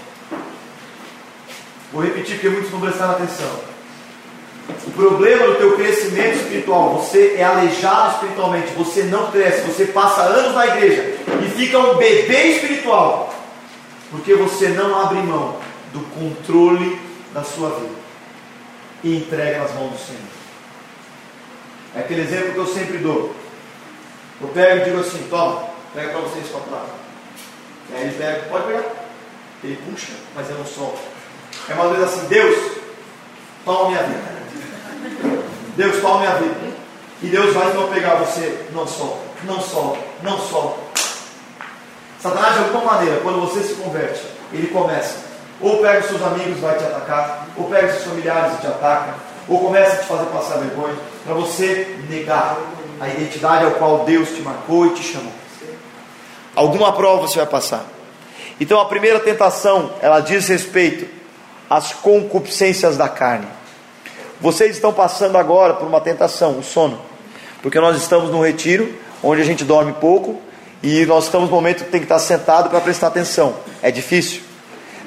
[1.91, 3.71] Vou repetir porque muitos não prestaram atenção.
[4.87, 10.21] O problema do teu crescimento espiritual, você é aleijado espiritualmente, você não cresce, você passa
[10.21, 13.33] anos na igreja e fica um bebê espiritual,
[14.09, 15.57] porque você não abre mão
[15.93, 16.99] do controle
[17.33, 18.01] da sua vida
[19.03, 20.21] e entrega nas mãos do Senhor.
[21.95, 23.35] É aquele exemplo que eu sempre dou.
[24.39, 26.69] Eu pego e digo assim, toma, pega para vocês copo
[27.93, 28.83] Aí ele pega, pode pegar.
[29.63, 30.99] Ele puxa, mas eu não solto.
[31.69, 32.77] É uma vez assim, Deus,
[33.65, 34.21] toma minha vida.
[35.75, 36.71] Deus toma minha vida.
[37.21, 40.79] E Deus vai então pegar você, não solta, não solta, não solta.
[42.19, 45.19] Satanás, de alguma maneira, quando você se converte, ele começa.
[45.59, 48.61] Ou pega os seus amigos e vai te atacar, ou pega os seus familiares e
[48.61, 49.15] te ataca,
[49.47, 52.57] ou começa a te fazer passar vergonha, para você negar
[52.99, 55.40] a identidade ao qual Deus te marcou e te chamou.
[56.55, 57.85] Alguma prova você vai passar.
[58.59, 61.07] Então a primeira tentação, ela diz respeito
[61.69, 63.47] às concupiscências da carne.
[64.39, 66.99] Vocês estão passando agora por uma tentação, o sono,
[67.61, 70.41] porque nós estamos num retiro onde a gente dorme pouco
[70.83, 73.55] e nós estamos no momento que tem que estar sentado para prestar atenção.
[73.81, 74.41] É difícil.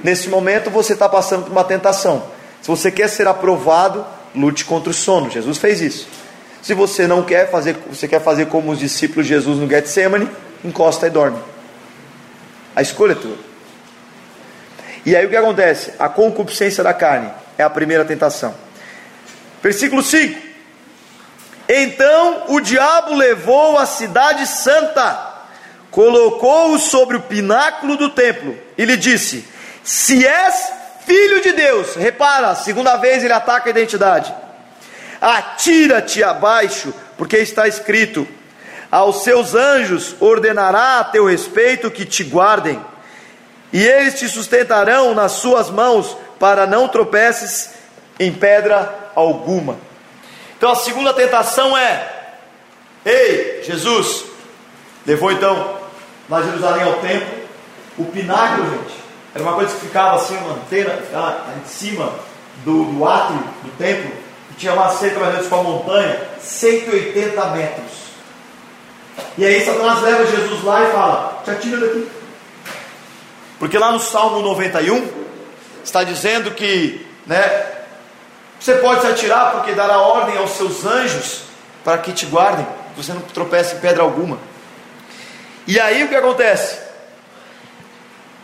[0.03, 2.23] Nesse momento você está passando por uma tentação.
[2.63, 4.05] Se você quer ser aprovado,
[4.35, 5.31] lute contra o sono.
[5.31, 6.09] Jesus fez isso.
[6.63, 10.29] Se você não quer fazer, você quer fazer como os discípulos de Jesus no Getsemane,
[10.65, 11.39] encosta e dorme.
[12.75, 13.37] A escolha é tua.
[15.07, 15.93] E aí o que acontece?
[15.99, 18.55] A concupiscência da carne é a primeira tentação.
[19.63, 20.41] Versículo 5:
[21.69, 25.35] Então o diabo levou a cidade santa,
[25.91, 29.47] colocou-o sobre o pináculo do templo e lhe disse:
[29.83, 30.73] Se és
[31.05, 34.35] filho de Deus, repara, segunda vez ele ataca a identidade.
[35.21, 38.27] Atira-te abaixo, porque está escrito:
[38.95, 42.81] Aos seus anjos ordenará a teu respeito que te guardem
[43.73, 47.71] e eles te sustentarão nas suas mãos, para não tropeces
[48.21, 49.79] em pedra alguma.
[50.57, 52.09] Então a segunda tentação é:
[53.05, 54.27] Ei, Jesus,
[55.05, 55.77] levou então
[56.29, 57.35] na Jerusalém ao templo,
[57.99, 58.95] o pináculo, gente,
[59.35, 62.13] era uma coisa que ficava assim, uma antena, ficava em cima
[62.65, 64.13] do, do átrio do templo,
[64.51, 68.04] que tinha uma cerca mais ou menos com a montanha, 180 metros.
[69.37, 72.09] E aí Satanás leva Jesus lá e fala: Te atira daqui.
[73.59, 75.09] Porque lá no Salmo 91
[75.83, 77.67] está dizendo que, né,
[78.59, 81.43] você pode se atirar porque dará ordem aos seus anjos
[81.85, 84.39] para que te guardem, que você não tropece em pedra alguma.
[85.67, 86.79] E aí o que acontece?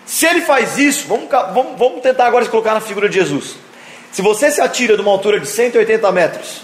[0.07, 3.57] Se ele faz isso, vamos, vamos, vamos tentar agora se colocar na figura de Jesus.
[4.11, 6.63] Se você se atira de uma altura de 180 metros,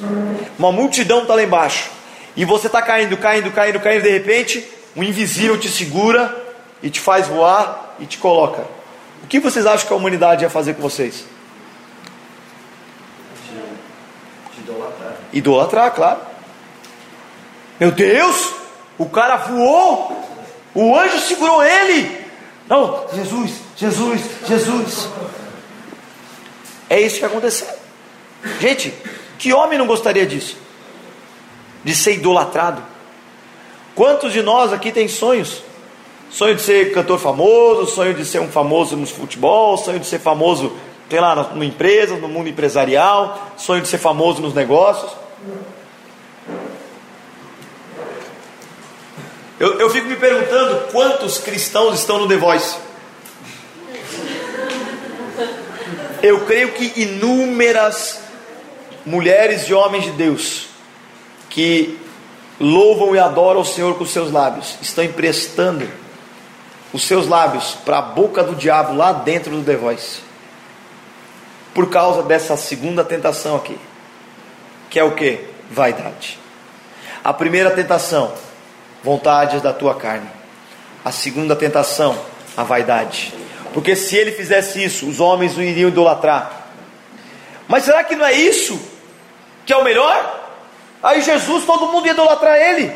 [0.59, 1.91] uma multidão está lá embaixo,
[2.37, 6.35] e você está caindo, caindo, caindo, caindo, de repente, um invisível te segura
[6.83, 8.67] e te faz voar e te coloca.
[9.23, 11.25] O que vocês acham que a humanidade ia fazer com vocês?
[14.67, 15.17] idolatrar.
[15.33, 16.21] Idolatrar, claro.
[17.79, 18.53] Meu Deus,
[18.99, 20.29] o cara voou,
[20.75, 22.27] o anjo segurou ele.
[22.69, 25.09] Não, Jesus, Jesus, Jesus.
[26.89, 27.69] É isso que aconteceu.
[28.61, 28.93] Gente,
[29.39, 30.66] que homem não gostaria disso?
[31.87, 32.83] De ser idolatrado?
[33.95, 35.63] Quantos de nós aqui tem sonhos?
[36.29, 40.19] Sonho de ser cantor famoso, sonho de ser um famoso no futebol, sonho de ser
[40.19, 40.73] famoso,
[41.09, 45.13] sei lá, numa empresa, no mundo empresarial, sonho de ser famoso nos negócios.
[49.61, 52.79] Eu, eu fico me perguntando quantos cristãos estão no The Voice.
[56.21, 58.23] Eu creio que inúmeras
[59.07, 60.75] mulheres e homens de Deus
[61.57, 61.99] que
[62.61, 65.89] louvam e adoram o Senhor com seus lábios estão emprestando
[66.93, 70.21] os seus lábios para a boca do diabo lá dentro do The Voice.
[71.73, 73.79] Por causa dessa segunda tentação aqui.
[74.91, 75.47] Que é o que?
[75.71, 76.39] Vaidade.
[77.25, 78.35] A primeira tentação,
[79.03, 80.29] vontades da tua carne.
[81.03, 82.19] A segunda tentação,
[82.55, 83.33] a vaidade.
[83.73, 86.67] Porque se ele fizesse isso, os homens o iriam idolatrar.
[87.67, 88.79] Mas será que não é isso
[89.65, 90.46] que é o melhor?
[91.03, 92.93] Aí Jesus, todo mundo ia idolatrar ele.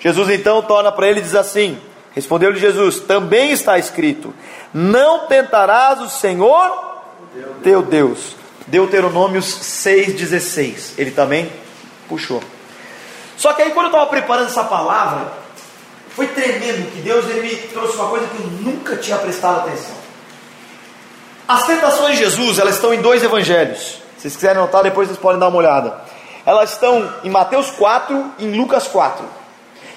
[0.00, 1.78] Jesus então torna para ele e diz assim:
[2.14, 4.34] Respondeu-lhe Jesus: Também está escrito:
[4.72, 6.94] Não tentarás o Senhor
[7.62, 8.36] teu Deus.
[8.66, 10.94] Deuteronômios 6,16.
[10.98, 11.50] Ele também
[12.08, 12.42] puxou.
[13.36, 15.32] Só que aí, quando eu estava preparando essa palavra,
[16.14, 19.96] foi tremendo que Deus ele me trouxe uma coisa que eu nunca tinha prestado atenção.
[21.46, 24.02] As tentações de Jesus, elas estão em dois evangelhos.
[24.16, 26.00] Se vocês quiserem anotar, depois vocês podem dar uma olhada.
[26.46, 29.24] Elas estão em Mateus 4 e em Lucas 4.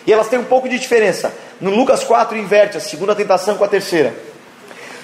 [0.06, 1.34] E elas têm um pouco de diferença.
[1.60, 4.16] No Lucas 4 inverte a segunda tentação com a terceira.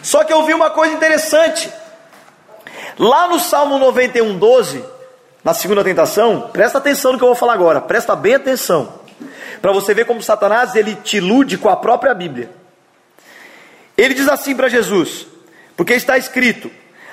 [0.01, 1.71] Só que eu vi uma coisa interessante.
[2.97, 4.83] Lá no Salmo 91, 12,
[5.43, 9.01] na segunda tentação, presta atenção no que eu vou falar agora, presta bem atenção.
[9.61, 12.49] Para você ver como Satanás ele te ilude com a própria Bíblia.
[13.97, 15.25] Ele diz assim para Jesus:
[15.75, 16.69] Porque está escrito: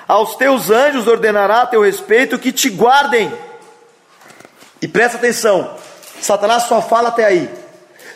[0.06, 3.32] Aos teus anjos ordenará a teu respeito que te guardem.
[4.82, 5.76] E presta atenção,
[6.20, 7.50] Satanás só fala até aí.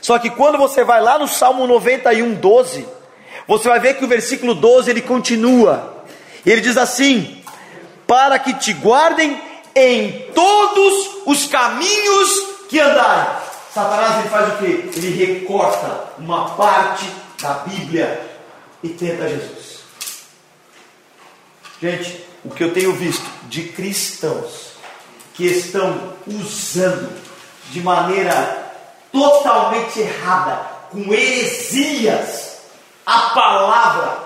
[0.00, 2.87] Só que quando você vai lá no Salmo 91, 12,
[3.46, 6.05] você vai ver que o versículo 12 ele continua.
[6.44, 7.42] Ele diz assim:
[8.07, 9.40] Para que te guardem
[9.74, 12.31] em todos os caminhos
[12.68, 13.35] que andarem.
[13.72, 14.98] Satanás ele faz o que?
[14.98, 17.07] Ele recorta uma parte
[17.40, 18.20] da Bíblia
[18.83, 19.81] e tenta Jesus.
[21.81, 24.73] Gente, o que eu tenho visto de cristãos
[25.35, 27.12] que estão usando
[27.70, 28.73] de maneira
[29.12, 32.59] totalmente errada, com heresias,
[33.05, 34.18] a palavra,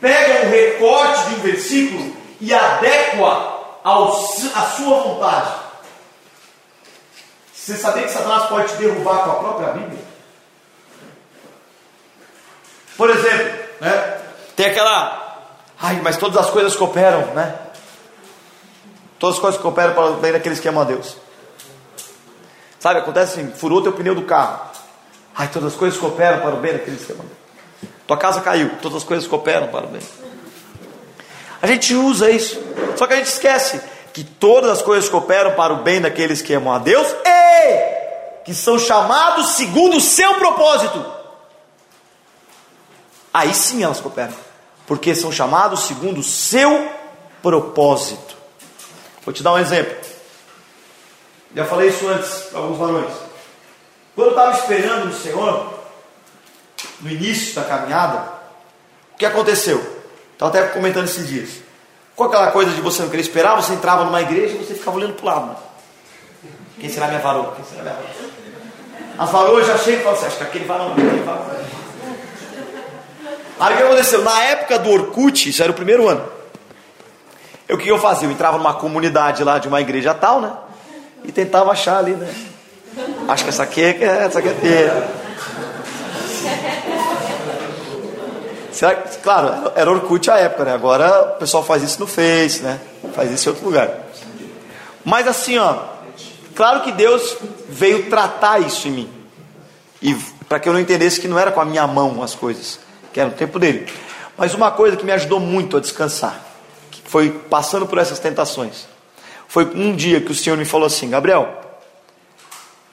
[0.00, 5.50] pega um recorte de um versículo e adequa a sua vontade.
[7.54, 10.04] Você sabia que Satanás pode te derrubar com a própria Bíblia?
[12.96, 14.20] Por exemplo, né?
[14.54, 15.42] Tem aquela.
[15.80, 17.65] Ai, mas todas as coisas cooperam, né?
[19.18, 21.16] Todas as coisas cooperam para o bem daqueles que amam a Deus.
[22.78, 24.60] Sabe, acontece assim, furou teu pneu do carro.
[25.34, 27.46] Ai, todas as coisas cooperam para o bem daqueles que amam a Deus.
[28.06, 30.02] Tua casa caiu, todas as coisas cooperam para o bem.
[31.60, 32.62] A gente usa isso,
[32.96, 33.80] só que a gente esquece
[34.12, 38.54] que todas as coisas cooperam para o bem daqueles que amam a Deus e que
[38.54, 41.04] são chamados segundo o seu propósito.
[43.34, 44.34] Aí sim elas cooperam,
[44.86, 46.88] porque são chamados segundo o seu
[47.42, 48.35] propósito.
[49.26, 49.92] Vou te dar um exemplo.
[51.52, 53.12] Já falei isso antes para alguns varões.
[54.14, 55.74] Quando eu estava esperando no Senhor,
[57.00, 58.32] no início da caminhada,
[59.14, 59.78] o que aconteceu?
[60.32, 61.50] Estava até comentando esses dias.
[62.14, 64.96] Com aquela coisa de você não querer esperar, você entrava numa igreja e você ficava
[64.96, 65.46] olhando para o lado.
[65.48, 65.56] Né?
[66.78, 67.52] Quem será minha varoa?
[67.56, 68.10] Quem será minha varoa?
[69.18, 71.50] As varoas já chegam e falam assim, acho que aquele varão, aquele varão.
[73.58, 74.22] Aí o que aconteceu?
[74.22, 76.35] Na época do Orkut, isso era o primeiro ano.
[77.68, 78.28] O que eu fazia?
[78.28, 80.52] Eu entrava numa comunidade lá de uma igreja tal, né?
[81.24, 82.32] E tentava achar ali, né?
[83.28, 85.08] Acho que essa aqui é, essa aqui é
[88.76, 90.74] Será que, claro, era Orkut a época, né?
[90.74, 92.78] Agora o pessoal faz isso no Face, né?
[93.14, 93.90] Faz isso em outro lugar.
[95.02, 95.78] Mas assim, ó,
[96.54, 97.38] claro que Deus
[97.70, 99.10] veio tratar isso em mim.
[100.02, 100.14] E
[100.46, 102.78] para que eu não entendesse que não era com a minha mão as coisas,
[103.14, 103.90] que era o tempo dele.
[104.36, 106.38] Mas uma coisa que me ajudou muito a descansar,
[107.06, 108.86] foi passando por essas tentações,
[109.48, 111.62] foi um dia que o Senhor me falou assim: Gabriel,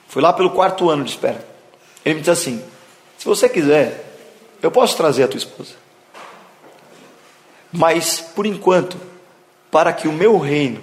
[0.08, 1.44] foi lá pelo quarto ano de espera.
[2.04, 2.64] Ele me disse assim:
[3.18, 4.04] se você quiser,
[4.62, 5.74] eu posso trazer a tua esposa.
[7.72, 8.96] Mas, por enquanto,
[9.70, 10.82] para que o meu reino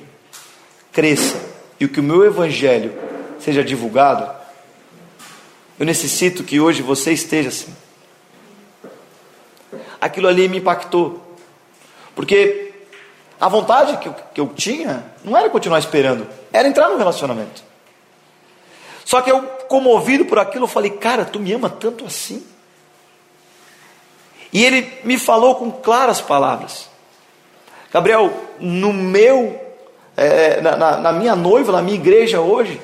[0.92, 1.40] cresça
[1.80, 2.94] e que o meu evangelho
[3.40, 4.30] seja divulgado,
[5.80, 7.74] eu necessito que hoje você esteja assim.
[10.02, 11.38] Aquilo ali me impactou,
[12.14, 12.71] porque
[13.42, 17.64] a vontade que eu, que eu tinha não era continuar esperando, era entrar no relacionamento.
[19.04, 22.46] Só que eu, comovido por aquilo, eu falei: Cara, tu me ama tanto assim?
[24.54, 26.88] E ele me falou com claras palavras:
[27.92, 29.60] Gabriel, no meu,
[30.16, 32.80] é, na, na, na minha noiva, na minha igreja hoje,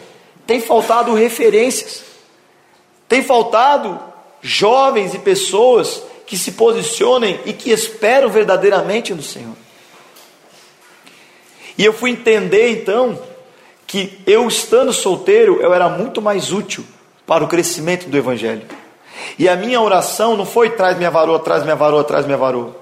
[0.48, 2.02] tem faltado referências,
[3.08, 4.00] tem faltado
[4.42, 9.67] jovens e pessoas que se posicionem e que esperam verdadeiramente no Senhor.
[11.78, 13.20] E eu fui entender então
[13.86, 16.84] que eu estando solteiro, eu era muito mais útil
[17.26, 18.64] para o crescimento do Evangelho.
[19.38, 22.76] E a minha oração não foi traz minha varoa, traz minha varoa, traz minha varoa.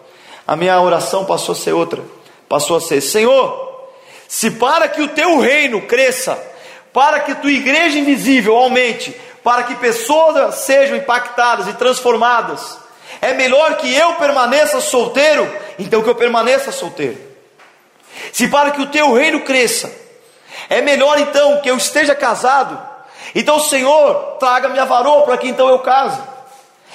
[0.48, 2.02] A minha oração passou a ser outra.
[2.48, 3.90] Passou a ser: Senhor,
[4.28, 6.38] se para que o teu reino cresça,
[6.94, 12.78] para que tua igreja invisível aumente, para que pessoas sejam impactadas e transformadas,
[13.22, 17.18] é melhor que eu permaneça solteiro, então que eu permaneça solteiro.
[18.32, 19.92] Se para que o teu reino cresça,
[20.70, 22.80] é melhor então que eu esteja casado,
[23.34, 26.20] então Senhor, traga minha varoa para que então eu case.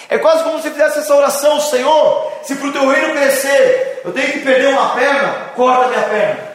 [0.08, 4.12] É quase como se fizesse essa oração, Senhor, se para o teu reino crescer, eu
[4.12, 6.50] tenho que perder uma perna, corta minha perna.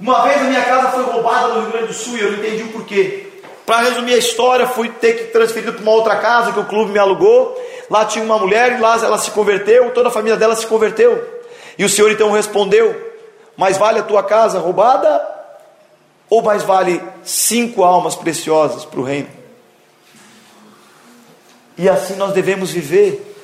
[0.00, 2.38] Uma vez a minha casa foi roubada no Rio Grande do Sul e eu não
[2.38, 3.26] entendi o porquê.
[3.66, 6.90] Para resumir a história, fui ter que transferir para uma outra casa que o clube
[6.90, 7.56] me alugou.
[7.90, 11.39] Lá tinha uma mulher e lá ela se converteu, toda a família dela se converteu.
[11.80, 12.94] E o Senhor então respondeu:
[13.56, 15.26] Mais vale a tua casa roubada
[16.28, 19.30] ou mais vale cinco almas preciosas para o reino?
[21.78, 23.34] E assim nós devemos viver.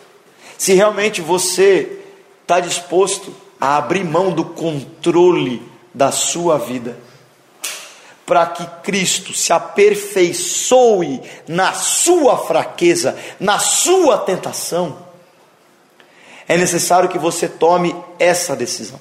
[0.58, 1.98] Se realmente você
[2.42, 5.62] está disposto a abrir mão do controle
[5.94, 6.94] da sua vida,
[8.26, 15.05] para que Cristo se aperfeiçoe na sua fraqueza, na sua tentação,
[16.48, 19.00] é necessário que você tome essa decisão.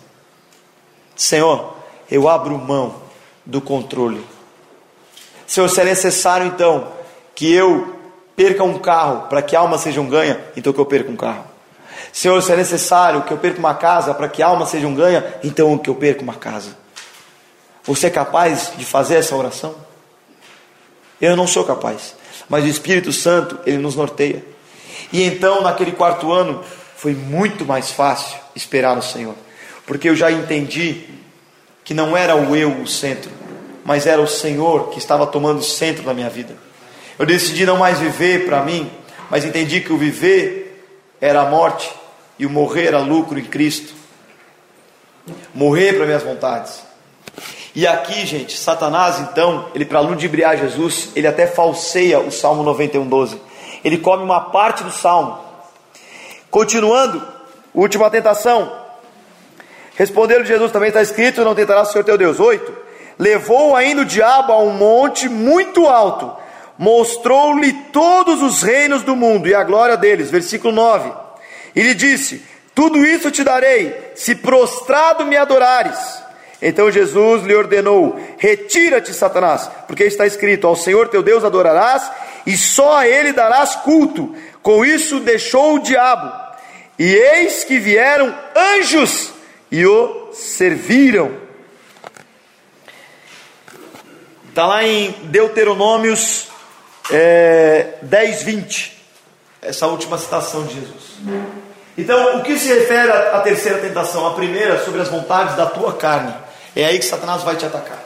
[1.15, 1.75] Senhor,
[2.09, 2.95] eu abro mão
[3.45, 4.25] do controle.
[5.45, 6.91] Senhor, se é necessário então
[7.35, 7.95] que eu
[8.35, 11.45] perca um carro para que almas sejam ganha, então que eu perca um carro.
[12.11, 15.77] Senhor, se é necessário que eu perca uma casa para que almas sejam ganha, então
[15.77, 16.77] que eu perca uma casa.
[17.83, 19.75] Você é capaz de fazer essa oração?
[21.21, 22.15] Eu não sou capaz,
[22.49, 24.43] mas o Espírito Santo, ele nos norteia.
[25.13, 26.63] E então, naquele quarto ano,
[27.05, 29.35] foi muito mais fácil esperar no Senhor,
[29.85, 31.03] porque eu já entendi
[31.83, 33.29] que não era o eu o centro,
[33.83, 36.55] mas era o Senhor que estava tomando o centro da minha vida.
[37.19, 38.89] Eu decidi não mais viver para mim,
[39.29, 40.83] mas entendi que o viver
[41.21, 41.91] era a morte
[42.39, 43.93] e o morrer era lucro em Cristo.
[45.53, 46.81] morrer para minhas vontades.
[47.75, 53.07] E aqui, gente, Satanás, então, ele para ludibriar Jesus, ele até falseia o Salmo 91,
[53.07, 53.39] 12.
[53.83, 55.44] Ele come uma parte do Salmo.
[56.55, 57.21] Continuando,
[57.73, 58.71] última tentação.
[59.97, 62.39] Respondendo Jesus, também está escrito: Não tentarás o Senhor teu Deus.
[62.39, 62.73] 8.
[63.19, 66.33] Levou ainda o diabo a um monte muito alto,
[66.77, 70.31] mostrou-lhe todos os reinos do mundo e a glória deles.
[70.31, 71.11] Versículo 9.
[71.75, 72.41] E lhe disse:
[72.73, 75.99] Tudo isso te darei, se prostrado me adorares.
[76.61, 82.09] Então Jesus lhe ordenou: Retira-te, Satanás, porque está escrito: Ao Senhor teu Deus adorarás
[82.47, 84.33] e só a ele darás culto.
[84.63, 86.44] Com isso deixou o diabo.
[86.97, 89.31] E eis que vieram anjos
[89.71, 91.31] e o serviram.
[94.49, 96.47] Está lá em Deuteronômios
[97.11, 99.03] é, 10, 20,
[99.61, 101.15] essa última citação de Jesus.
[101.97, 104.25] Então, o que se refere à terceira tentação?
[104.27, 106.33] A primeira, sobre as vontades da tua carne.
[106.75, 108.03] É aí que Satanás vai te atacar.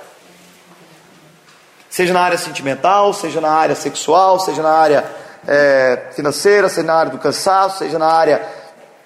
[1.90, 5.04] Seja na área sentimental, seja na área sexual, seja na área
[5.48, 8.42] é, financeira, seja na área do cansaço, seja na área,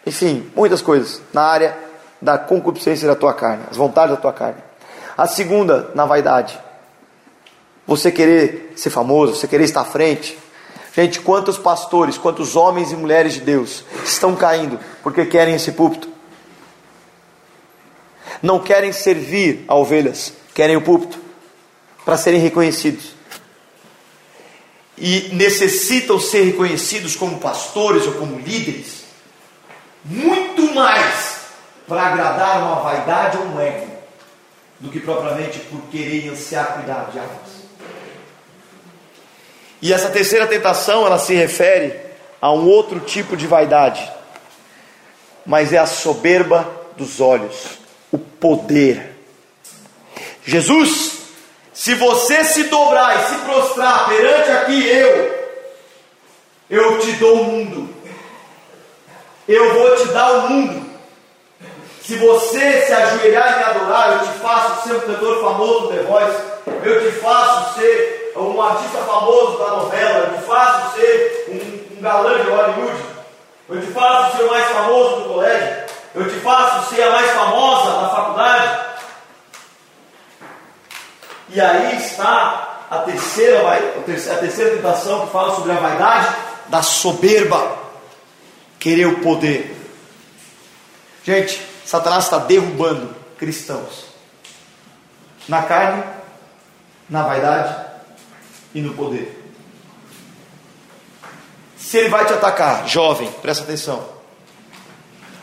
[0.05, 1.21] enfim, muitas coisas.
[1.33, 1.77] Na área
[2.21, 4.61] da concupiscência da tua carne, as vontades da tua carne.
[5.17, 6.59] A segunda, na vaidade.
[7.85, 10.37] Você querer ser famoso, você querer estar à frente.
[10.95, 16.07] Gente, quantos pastores, quantos homens e mulheres de Deus estão caindo porque querem esse púlpito?
[18.41, 21.19] Não querem servir a ovelhas, querem o púlpito
[22.05, 23.15] para serem reconhecidos.
[24.97, 29.02] E necessitam ser reconhecidos como pastores ou como líderes,
[30.05, 31.43] muito mais
[31.87, 33.87] para agradar uma vaidade ou um ego,
[34.79, 37.63] do que propriamente por querer ansiar cuidar de almas.
[39.81, 41.93] E essa terceira tentação, ela se refere
[42.41, 44.09] a um outro tipo de vaidade,
[45.45, 47.79] mas é a soberba dos olhos,
[48.11, 49.17] o poder.
[50.45, 51.19] Jesus,
[51.73, 55.43] se você se dobrar e se prostrar perante aqui eu,
[56.69, 57.89] eu te dou o mundo,
[59.47, 60.93] eu vou te dar o mundo.
[62.03, 65.87] Se você se ajoelhar e me adorar, eu te faço ser um cantor famoso do
[65.87, 66.37] The Voice,
[66.83, 72.01] eu te faço ser um artista famoso da novela, eu te faço ser um, um
[72.01, 73.03] galã de Hollywood,
[73.69, 75.83] eu te faço ser o mais famoso do colégio,
[76.15, 78.79] eu te faço ser a mais famosa da faculdade.
[81.49, 86.35] E aí está a terceira, a terceira tentação que fala sobre a vaidade
[86.67, 87.82] da soberba,
[88.83, 89.73] querer o poder.
[91.23, 94.07] Gente, Satanás está derrubando cristãos
[95.47, 96.03] na carne,
[97.09, 97.73] na vaidade
[98.75, 99.41] e no poder.
[101.77, 104.05] Se ele vai te atacar, jovem, presta atenção.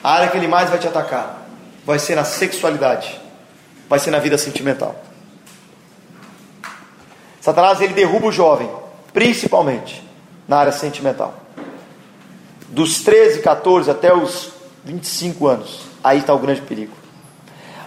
[0.05, 1.47] A área que ele mais vai te atacar
[1.86, 3.18] vai ser na sexualidade,
[3.88, 5.03] vai ser na vida sentimental.
[7.41, 8.70] Satanás ele derruba o jovem,
[9.14, 10.07] principalmente
[10.47, 11.41] na área sentimental.
[12.71, 14.51] Dos 13, 14 até os
[14.85, 16.93] 25 anos, aí está o grande perigo.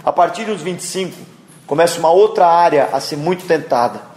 [0.04, 1.16] A partir dos 25,
[1.66, 4.14] começa uma outra área a ser muito tentada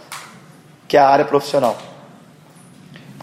[0.89, 1.77] que é a área profissional.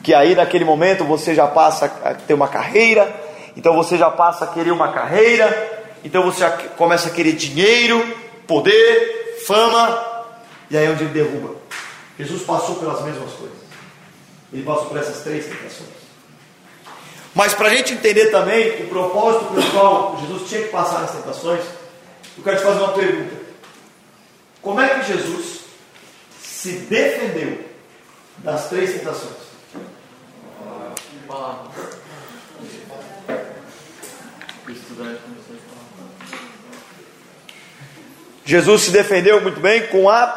[0.02, 3.14] Que aí naquele momento você já passa a ter uma carreira,
[3.56, 8.06] então você já passa a querer uma carreira, então você já começa a querer dinheiro,
[8.46, 10.26] poder, fama,
[10.70, 11.56] e aí é onde ele derruba.
[12.20, 13.58] Jesus passou pelas mesmas coisas.
[14.52, 16.03] Ele passou por essas três tentações.
[17.36, 21.12] Mas para a gente entender também o propósito pelo qual Jesus tinha que passar nas
[21.12, 21.64] tentações,
[22.38, 23.36] eu quero te fazer uma pergunta.
[24.62, 25.62] Como é que Jesus
[26.42, 27.64] se defendeu
[28.38, 29.44] das três tentações?
[38.46, 40.28] Jesus se defendeu muito bem com a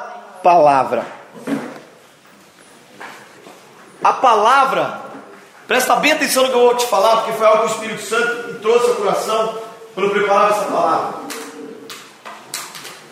[0.43, 1.05] palavra.
[4.03, 5.06] A palavra,
[5.67, 8.03] presta bem atenção no que eu vou te falar, porque foi algo que o Espírito
[8.03, 9.59] Santo me trouxe ao coração
[9.95, 11.15] quando eu preparava essa palavra.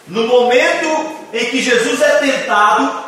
[0.07, 3.05] No momento em que Jesus é tentado,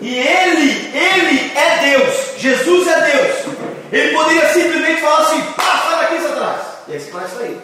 [0.00, 2.14] e ele, ele é Deus.
[2.38, 3.56] Jesus é Deus.
[3.92, 6.60] Ele poderia simplesmente falar assim: pá, sai daqui, Satanás.
[6.88, 7.60] E aí você isso aí.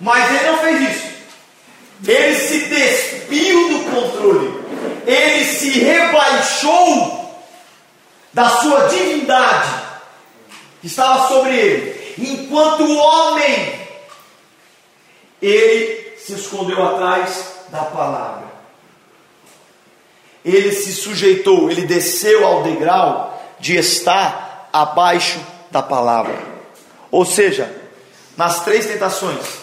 [0.00, 1.10] Mas ele não fez isso.
[2.06, 4.60] Ele se despiu do controle.
[5.06, 7.19] Ele se rebaixou
[8.32, 9.70] da sua divindade
[10.80, 12.14] que estava sobre ele.
[12.18, 13.80] Enquanto homem,
[15.40, 18.50] ele se escondeu atrás da palavra
[20.44, 25.38] ele se sujeitou, ele desceu ao degrau de estar abaixo
[25.70, 26.38] da palavra.
[27.10, 27.74] Ou seja,
[28.36, 29.60] nas três tentações,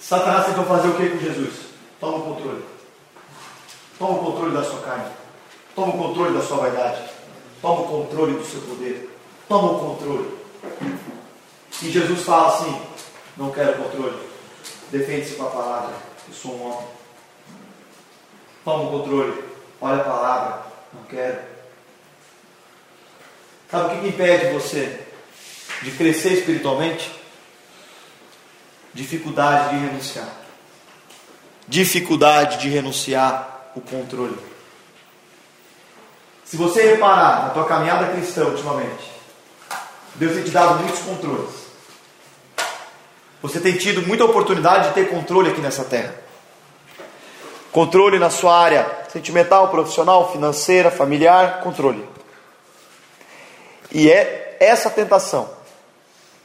[0.00, 1.54] Satanás tentou fazer o que com Jesus?
[1.98, 2.64] Toma o controle.
[3.98, 5.10] Toma o controle da sua carne.
[5.74, 7.02] Toma o controle da sua vaidade.
[7.60, 9.10] Toma o controle do seu poder.
[9.48, 10.38] Toma o controle.
[11.82, 12.80] E Jesus fala assim:
[13.36, 14.18] Não quero controle.
[14.90, 15.94] Defende-se com a palavra.
[16.28, 16.88] Eu sou um homem.
[18.64, 19.44] Toma o controle.
[19.80, 20.62] Olha a palavra.
[20.92, 21.38] Não quero.
[23.70, 25.00] Sabe o que, impede você
[25.82, 27.10] de crescer espiritualmente?
[28.92, 30.28] Dificuldade de renunciar.
[31.68, 34.36] Dificuldade de renunciar o controle.
[36.50, 39.08] Se você reparar na tua caminhada cristã ultimamente,
[40.16, 41.54] Deus tem te dado muitos controles.
[43.40, 46.12] Você tem tido muita oportunidade de ter controle aqui nessa terra.
[47.70, 52.04] Controle na sua área sentimental, profissional, financeira, familiar, controle.
[53.92, 55.48] E é essa tentação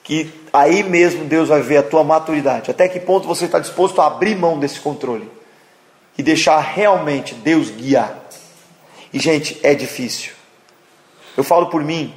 [0.04, 2.70] que aí mesmo Deus vai ver a tua maturidade.
[2.70, 5.28] Até que ponto você está disposto a abrir mão desse controle
[6.16, 8.25] e deixar realmente Deus guiar.
[9.16, 10.34] E gente, é difícil.
[11.38, 12.14] Eu falo por mim.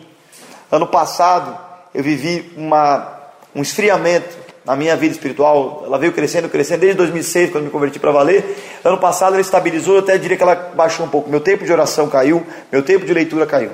[0.69, 1.57] Ano passado
[1.95, 3.21] eu vivi uma,
[3.55, 5.85] um esfriamento na minha vida espiritual.
[5.87, 8.45] Ela veio crescendo, crescendo desde 2006 quando me converti para valer.
[8.83, 9.95] Ano passado ela estabilizou.
[9.95, 11.31] Eu até diria que ela baixou um pouco.
[11.31, 13.71] Meu tempo de oração caiu, meu tempo de leitura caiu.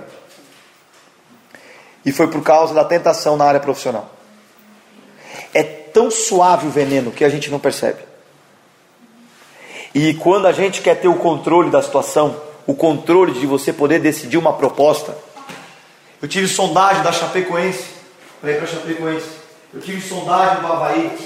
[2.05, 4.11] E foi por causa da tentação na área profissional.
[5.55, 8.01] É tão suave o veneno que a gente não percebe.
[9.95, 14.01] E quando a gente quer ter o controle da situação, o controle de você poder
[14.01, 15.17] decidir uma proposta.
[16.21, 17.95] Eu tive sondagem da Chapecoense
[18.51, 19.29] ir para a Chapecoense.
[19.73, 21.19] Eu tive sondagem do Havaí.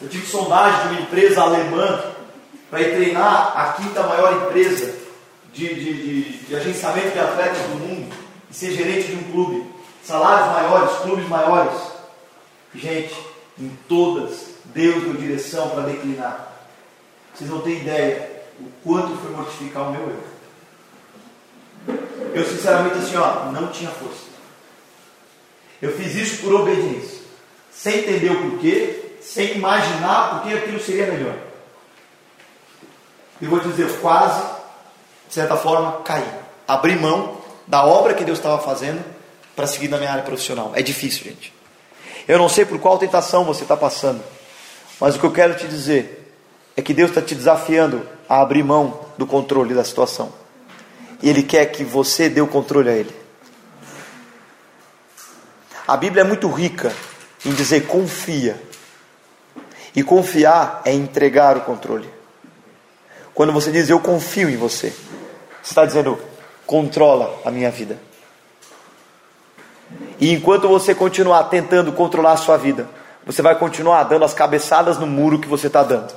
[0.00, 2.04] Eu tive sondagem de uma empresa alemã
[2.70, 4.94] para ir treinar a quinta maior empresa
[5.52, 8.14] de, de, de, de agenciamento de atletas do mundo
[8.50, 9.66] e ser gerente de um clube
[10.02, 11.80] salários maiores, clubes maiores.
[12.74, 13.16] Gente,
[13.58, 16.52] em todas, Deus deu direção para declinar.
[17.34, 20.35] Vocês não têm ideia o quanto foi mortificar o meu erro.
[22.36, 24.26] Eu, sinceramente, assim, ó, não tinha força.
[25.80, 27.20] Eu fiz isso por obediência,
[27.72, 31.34] sem entender o porquê, sem imaginar porque aquilo seria melhor.
[33.40, 34.42] E vou dizer, eu quase,
[35.26, 36.28] de certa forma, caí.
[36.68, 39.02] Abri mão da obra que Deus estava fazendo
[39.54, 40.72] para seguir na minha área profissional.
[40.74, 41.54] É difícil, gente.
[42.28, 44.22] Eu não sei por qual tentação você está passando,
[45.00, 46.34] mas o que eu quero te dizer
[46.76, 50.44] é que Deus está te desafiando a abrir mão do controle da situação.
[51.22, 53.14] E Ele quer que você dê o controle a Ele.
[55.86, 56.92] A Bíblia é muito rica
[57.44, 58.60] em dizer confia.
[59.94, 62.08] E confiar é entregar o controle.
[63.32, 64.90] Quando você diz eu confio em você,
[65.62, 66.18] você está dizendo
[66.66, 67.98] controla a minha vida.
[70.18, 72.88] E enquanto você continuar tentando controlar a sua vida,
[73.24, 76.12] você vai continuar dando as cabeçadas no muro que você está dando.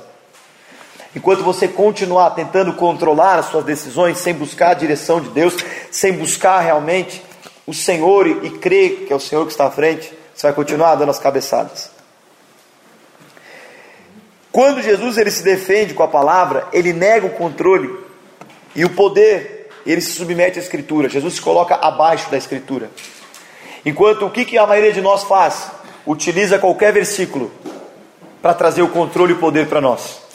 [1.14, 5.56] Enquanto você continuar tentando controlar as suas decisões sem buscar a direção de Deus,
[5.90, 7.22] sem buscar realmente
[7.66, 10.94] o Senhor e, crer que é o Senhor que está à frente, você vai continuar
[10.94, 11.90] dando as cabeçadas.
[14.52, 17.92] Quando Jesus ele se defende com a palavra, ele nega o controle
[18.74, 21.08] e o poder, ele se submete à Escritura.
[21.08, 22.90] Jesus se coloca abaixo da Escritura.
[23.84, 25.70] Enquanto o que, que a maioria de nós faz?
[26.06, 27.50] Utiliza qualquer versículo
[28.40, 30.29] para trazer o controle e o poder para nós.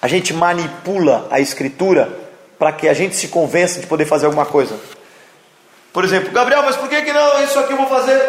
[0.00, 2.08] A gente manipula a escritura
[2.58, 4.78] para que a gente se convença de poder fazer alguma coisa.
[5.92, 8.20] Por exemplo, Gabriel, mas por que, que não isso aqui eu vou fazer?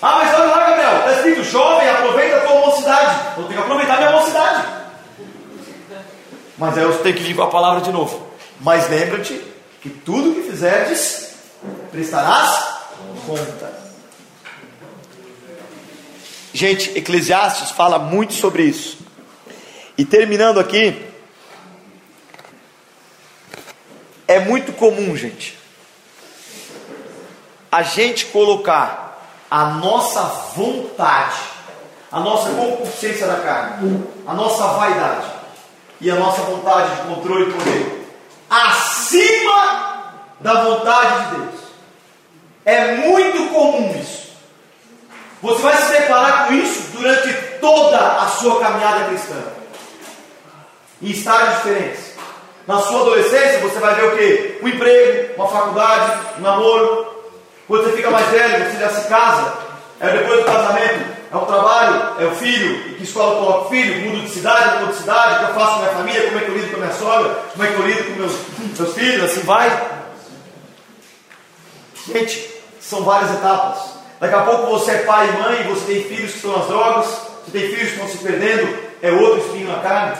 [0.00, 3.20] Ah, mas olha lá, Gabriel, está escrito jovem, aproveita a tua mocidade.
[3.36, 4.64] Eu tenho que aproveitar a minha mocidade.
[6.56, 8.26] Mas aí eu tenho que vir com a palavra de novo.
[8.60, 9.40] Mas lembra-te
[9.80, 11.34] que tudo que fizerdes,
[11.90, 12.78] prestarás
[13.26, 13.78] conta.
[16.52, 18.98] Gente, Eclesiastes fala muito sobre isso.
[19.98, 21.04] E terminando aqui,
[24.28, 25.58] é muito comum, gente,
[27.72, 30.22] a gente colocar a nossa
[30.54, 31.40] vontade,
[32.12, 35.26] a nossa concupiscência da carne, a nossa vaidade
[36.00, 37.98] e a nossa vontade de controle e poder
[38.48, 41.60] acima da vontade de Deus.
[42.64, 44.28] É muito comum isso.
[45.42, 49.57] Você vai se deparar com isso durante toda a sua caminhada cristã.
[51.02, 52.12] Em estágios diferentes.
[52.66, 54.58] Na sua adolescência, você vai ver o que?
[54.62, 57.06] Um emprego, uma faculdade, um namoro.
[57.66, 59.54] Quando você fica mais velho, você já se casa.
[60.00, 63.70] É depois do casamento, é o trabalho, é o filho, e que escola eu coloco
[63.70, 66.38] filho, mudo de cidade, mudo de cidade, o que eu faço com minha família, como
[66.38, 68.32] é que eu lido com a minha sogra, como é que eu lido com meus,
[68.78, 69.88] meus filhos, assim vai.
[72.06, 73.78] Gente, são várias etapas.
[74.20, 77.06] Daqui a pouco você é pai e mãe, você tem filhos que estão nas drogas,
[77.44, 80.16] você tem filhos que estão se perdendo, é outro espinho na carne?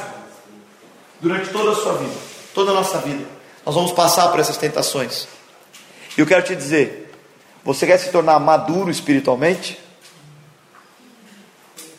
[1.21, 2.15] Durante toda a sua vida,
[2.55, 3.25] toda a nossa vida,
[3.67, 5.27] nós vamos passar por essas tentações.
[6.17, 7.13] E eu quero te dizer:
[7.65, 9.79] você quer se tornar maduro espiritualmente?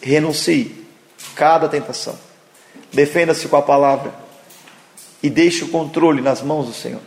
[0.02, 0.88] Renuncie
[1.36, 2.18] cada tentação.
[2.94, 4.14] Defenda-se com a palavra
[5.22, 7.02] e deixe o controle nas mãos do Senhor.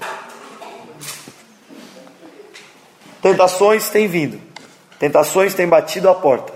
[3.23, 4.41] Tentações têm vindo,
[4.99, 6.53] tentações têm batido a porta.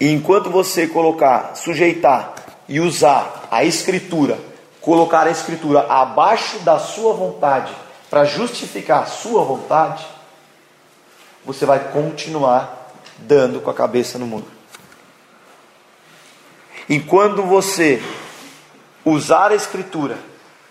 [0.00, 2.37] E enquanto você colocar, sujeitar
[2.68, 4.38] e usar a Escritura,
[4.80, 7.72] colocar a Escritura abaixo da sua vontade,
[8.10, 10.06] para justificar a sua vontade,
[11.44, 14.46] você vai continuar dando com a cabeça no mundo.
[16.88, 18.02] Enquanto você
[19.04, 20.18] usar a Escritura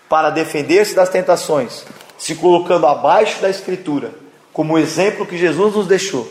[0.08, 1.84] para defender-se das tentações,
[2.16, 4.12] se colocando abaixo da Escritura,
[4.52, 6.28] como exemplo que Jesus nos deixou,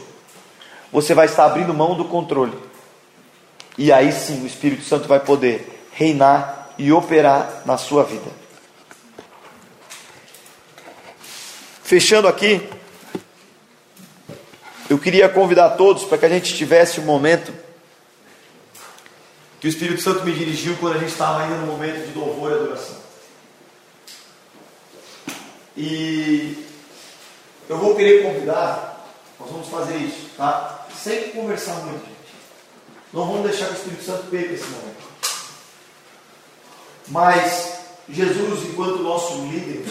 [0.91, 2.57] você vai estar abrindo mão do controle.
[3.77, 8.29] E aí sim o Espírito Santo vai poder reinar e operar na sua vida.
[11.83, 12.67] Fechando aqui,
[14.89, 17.53] eu queria convidar todos para que a gente tivesse um momento
[19.59, 22.51] que o Espírito Santo me dirigiu quando a gente estava ainda no momento de louvor
[22.51, 22.97] e adoração.
[25.75, 26.65] E
[27.69, 29.07] eu vou querer convidar,
[29.39, 30.85] nós vamos fazer isso, tá?
[30.95, 32.16] Sem conversar muito.
[33.17, 35.07] Não vamos deixar que o Espírito Santo perca esse momento.
[37.07, 39.83] Mas Jesus, enquanto nosso líder,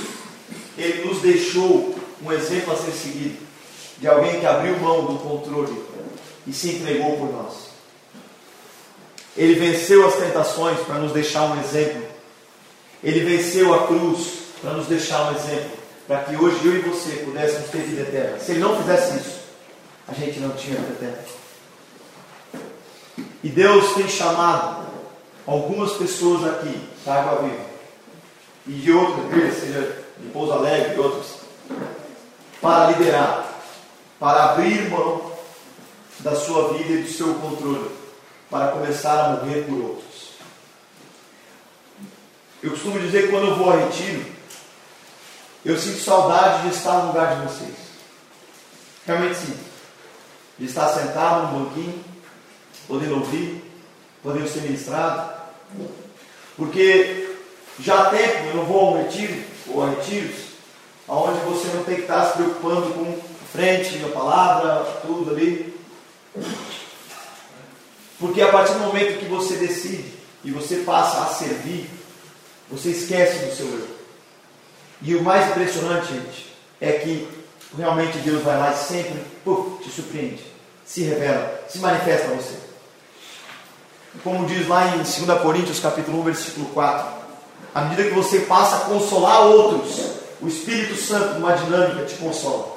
[0.79, 3.45] ele nos deixou um exemplo a ser seguido
[3.99, 5.77] de alguém que abriu mão do controle
[6.47, 7.71] e se entregou por nós.
[9.37, 12.07] Ele venceu as tentações para nos deixar um exemplo.
[13.03, 17.17] Ele venceu a cruz para nos deixar um exemplo, para que hoje eu e você
[17.25, 18.39] pudéssemos ter vida eterna.
[18.39, 19.41] Se ele não fizesse isso,
[20.07, 21.46] a gente não tinha vida eterna.
[23.47, 24.85] E Deus tem chamado
[25.47, 27.65] algumas pessoas aqui da Água Viva
[28.67, 31.27] e de outras igrejas, seja de Pouso Alegre e outras,
[32.61, 33.49] para liderar,
[34.19, 35.31] para abrir mão
[36.19, 37.89] da sua vida e do seu controle,
[38.51, 40.31] para começar a morrer por outros.
[42.65, 44.27] Eu costumo dizer que quando eu vou a retiro,
[45.65, 47.77] eu sinto saudade de estar no lugar de vocês.
[49.07, 49.57] Realmente sim.
[50.59, 52.05] De estar sentado no banquinho,
[52.87, 53.63] podendo ouvir,
[54.23, 55.31] podendo ser ministrado.
[56.57, 57.37] Porque
[57.81, 60.47] já há tempo eu não vou a um retiro, ou a retiros,
[61.09, 63.19] onde você não tem que estar se preocupando com
[63.53, 65.75] frente, a palavra, tudo ali.
[68.19, 70.13] Porque a partir do momento que você decide
[70.45, 71.91] e você passa a servir,
[72.71, 73.97] você esquece do seu eu.
[75.03, 77.29] E o mais impressionante, gente, é que
[77.77, 79.23] realmente Deus vai lá e sempre
[79.83, 80.43] te surpreende,
[80.85, 82.55] se revela, se manifesta a você.
[84.23, 87.07] Como diz lá em 2 Coríntios capítulo 1, versículo 4,
[87.75, 90.01] à medida que você passa a consolar outros,
[90.41, 92.77] o Espírito Santo, numa dinâmica, te consola.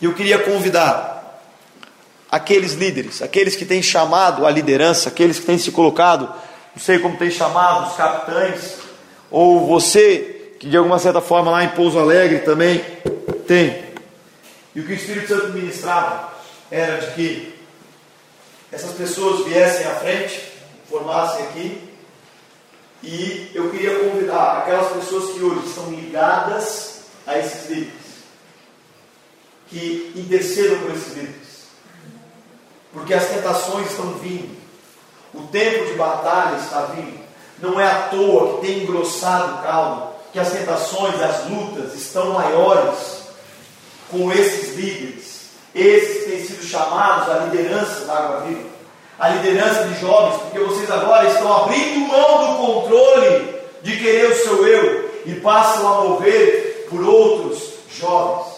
[0.00, 1.40] E eu queria convidar
[2.30, 6.24] aqueles líderes, aqueles que têm chamado a liderança, aqueles que têm se colocado,
[6.74, 8.78] não sei como tem chamado, os capitães,
[9.30, 12.84] ou você, que de alguma certa forma lá em Pouso Alegre também
[13.46, 13.84] tem.
[14.74, 16.32] E o que o Espírito Santo ministrava
[16.70, 17.61] era de que
[18.72, 20.52] essas pessoas viessem à frente,
[20.88, 21.88] formassem aqui,
[23.02, 28.02] e eu queria convidar aquelas pessoas que hoje estão ligadas a esses líderes
[29.68, 31.62] que intercedam por esses líderes.
[32.92, 34.54] Porque as tentações estão vindo.
[35.32, 37.18] O tempo de batalha está vindo.
[37.58, 42.34] Não é à toa que tem engrossado o caldo, que as tentações, as lutas estão
[42.34, 43.22] maiores
[44.10, 45.31] com esses líderes.
[45.74, 48.68] Esses têm sido chamados à liderança da Água Viva,
[49.18, 54.36] a liderança de jovens, porque vocês agora estão abrindo mão do controle de querer o
[54.36, 58.52] seu eu e passam a morrer por outros jovens.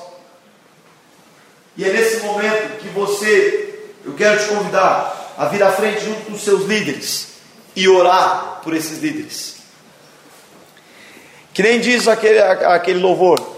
[1.76, 6.20] E é nesse momento que você, eu quero te convidar a vir à frente junto
[6.22, 7.34] com os seus líderes
[7.74, 9.56] e orar por esses líderes.
[11.52, 13.53] Que nem diz aquele, aquele louvor: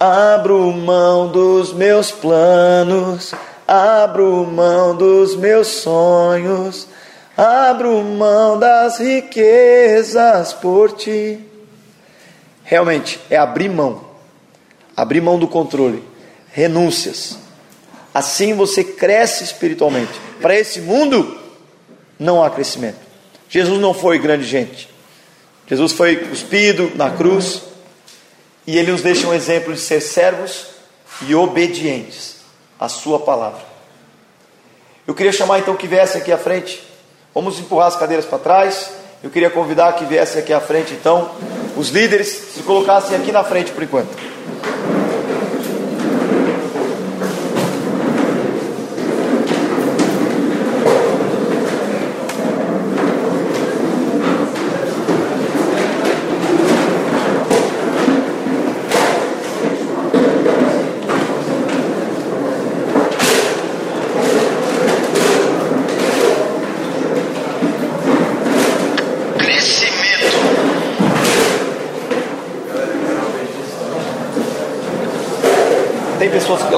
[0.00, 3.34] Abro mão dos meus planos,
[3.66, 6.86] abro mão dos meus sonhos,
[7.36, 11.40] abro mão das riquezas por ti.
[12.62, 14.04] Realmente, é abrir mão,
[14.96, 16.02] abrir mão do controle
[16.58, 17.38] renúncias.
[18.12, 20.12] Assim você cresce espiritualmente.
[20.40, 21.38] Para esse mundo,
[22.18, 22.98] não há crescimento.
[23.48, 24.88] Jesus não foi grande gente.
[25.68, 27.62] Jesus foi cuspido na cruz
[28.68, 30.66] e ele nos deixa um exemplo de ser servos
[31.26, 32.36] e obedientes
[32.78, 33.62] à Sua palavra.
[35.06, 36.86] Eu queria chamar então que viesse aqui à frente.
[37.34, 38.90] Vamos empurrar as cadeiras para trás.
[39.24, 41.30] Eu queria convidar que viesse aqui à frente então
[41.78, 44.14] os líderes se colocassem aqui na frente por enquanto.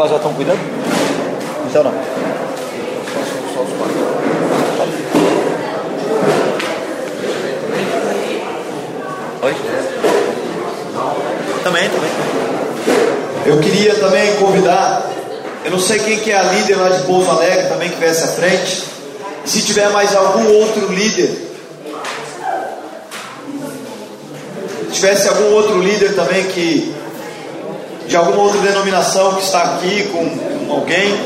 [0.08, 0.58] Já estão cuidando?
[1.68, 1.92] Então não.
[9.42, 9.54] Oi?
[11.64, 12.10] Também, também.
[13.46, 15.10] Eu queria também convidar,
[15.64, 18.24] eu não sei quem que é a líder lá de Pouso Alegre também que viesse
[18.24, 18.84] à frente.
[19.44, 21.30] Se tiver mais algum outro líder,
[24.88, 26.94] se tivesse algum outro líder também que
[28.10, 31.16] de alguma outra denominação que está aqui com alguém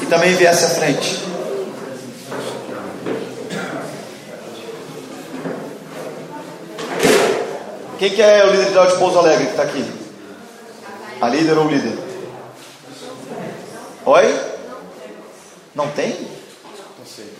[0.00, 1.22] que também viesse à frente.
[7.98, 9.84] Quem que é o líder de Pouso Alegre que está aqui?
[11.20, 11.98] A líder ou o líder?
[14.06, 14.40] Oi?
[15.74, 16.12] Não tem?
[16.98, 17.30] Não sei.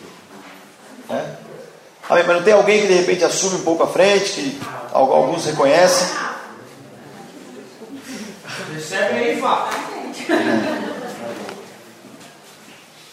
[1.08, 1.24] É?
[2.10, 4.60] mas não tem alguém que de repente assume um pouco à frente, que
[4.92, 6.35] alguns reconhecem?
[8.88, 9.68] Recebe aí, Fá.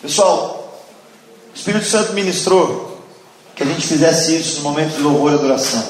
[0.04, 0.86] Pessoal,
[1.52, 3.02] o Espírito Santo ministrou
[3.56, 5.84] que a gente fizesse isso no momento de louvor e adoração.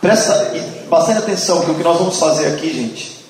[0.00, 0.52] Presta
[0.88, 3.24] bastante atenção que o que nós vamos fazer aqui, gente,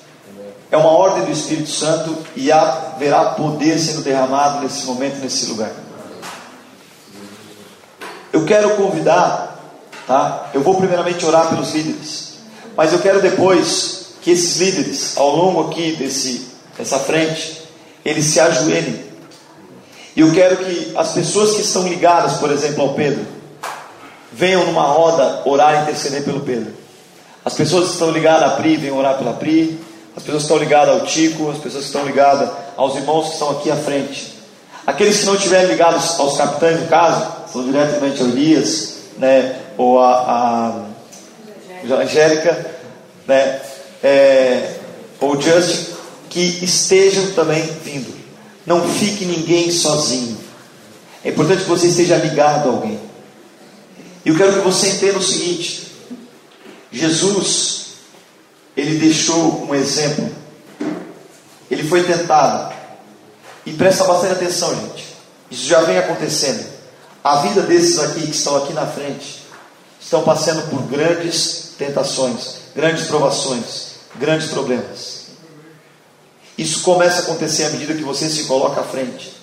[0.71, 5.71] é uma ordem do Espírito Santo e haverá poder sendo derramado nesse momento, nesse lugar.
[8.33, 9.59] Eu quero convidar,
[10.07, 10.49] tá?
[10.51, 12.39] Eu vou primeiramente orar pelos líderes,
[12.75, 13.98] mas eu quero depois
[14.29, 16.45] que esses líderes, ao longo aqui desse,
[16.77, 17.63] dessa frente,
[18.05, 19.03] eles se ajoelhem.
[20.15, 23.25] E eu quero que as pessoas que estão ligadas, por exemplo, ao Pedro,
[24.31, 26.71] venham numa roda orar e interceder pelo Pedro.
[27.43, 29.79] As pessoas que estão ligadas a Pri, venham orar pela Pri.
[30.15, 33.33] As pessoas que estão ligadas ao Tico, as pessoas que estão ligadas aos irmãos que
[33.33, 34.37] estão aqui à frente.
[34.85, 39.99] Aqueles que não estiverem ligados aos capitães, no caso, são diretamente a Elias, né, ou
[39.99, 40.85] a,
[41.83, 42.75] a Angélica,
[43.27, 43.59] né,
[44.03, 44.75] é,
[45.19, 45.89] ou Just,
[46.29, 48.13] que estejam também vindo.
[48.65, 50.37] Não fique ninguém sozinho.
[51.23, 52.99] É importante que você esteja ligado a alguém.
[54.25, 55.91] E eu quero que você entenda o seguinte:
[56.91, 57.85] Jesus,
[58.75, 60.29] ele deixou um exemplo.
[61.69, 62.73] Ele foi tentado.
[63.65, 65.05] E presta bastante atenção, gente.
[65.51, 66.65] Isso já vem acontecendo.
[67.23, 69.38] A vida desses aqui que estão aqui na frente
[69.99, 75.19] estão passando por grandes tentações, grandes provações grandes problemas.
[76.57, 79.33] Isso começa a acontecer à medida que você se coloca à frente.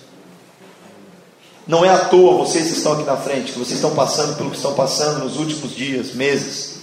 [1.67, 4.51] Não é à toa vocês que estão aqui na frente, que vocês estão passando pelo
[4.51, 6.77] que estão passando nos últimos dias, meses,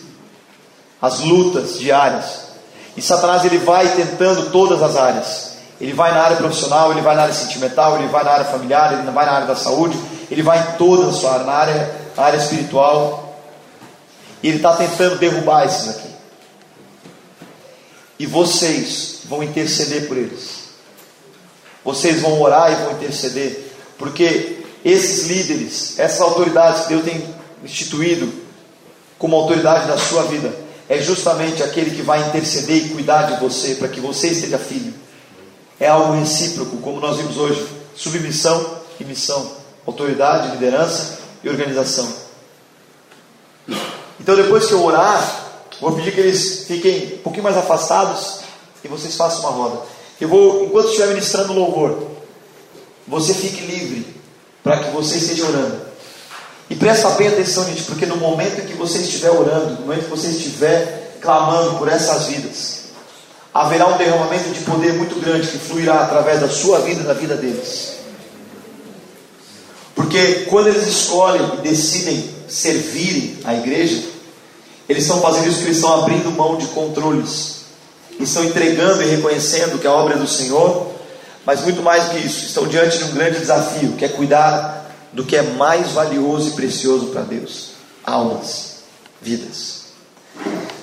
[1.01, 2.43] as lutas diárias.
[2.97, 5.53] E Satanás ele vai tentando todas as áreas.
[5.79, 8.93] Ele vai na área profissional, ele vai na área sentimental, ele vai na área familiar,
[8.93, 9.97] ele vai na área da saúde,
[10.29, 13.32] ele vai em toda a sua área, na área, na área espiritual.
[14.43, 16.09] E ele está tentando derrubar esses aqui.
[18.19, 20.63] E vocês vão interceder por eles.
[21.83, 23.71] Vocês vão orar e vão interceder.
[23.97, 28.31] Porque esses líderes, essas autoridades que Deus tem instituído
[29.17, 30.53] como autoridade da sua vida,
[30.89, 34.93] é justamente aquele que vai interceder e cuidar de você para que você esteja firme.
[35.79, 37.65] É algo recíproco, como nós vimos hoje:
[37.95, 39.51] submissão e missão,
[39.87, 42.23] autoridade, liderança e organização.
[44.23, 45.43] Então, depois que eu orar,
[45.83, 48.39] Vou pedir que eles fiquem um pouquinho mais afastados
[48.81, 49.81] e vocês façam uma roda.
[50.19, 52.07] Eu vou, enquanto estiver ministrando louvor,
[53.05, 54.15] você fique livre
[54.63, 55.81] para que você esteja orando.
[56.69, 60.09] E presta bem atenção, gente, porque no momento que você estiver orando, no momento que
[60.09, 62.83] você estiver clamando por essas vidas,
[63.53, 67.13] haverá um derramamento de poder muito grande que fluirá através da sua vida e da
[67.13, 67.95] vida deles.
[69.93, 74.12] Porque quando eles escolhem e decidem servir a igreja,
[74.87, 77.63] eles estão fazendo isso eles estão abrindo mão de controles.
[78.19, 80.91] Estão entregando e reconhecendo que a obra é do Senhor,
[81.45, 85.23] mas muito mais que isso, estão diante de um grande desafio, que é cuidar do
[85.23, 87.71] que é mais valioso e precioso para Deus:
[88.03, 88.75] almas,
[89.21, 89.83] vidas.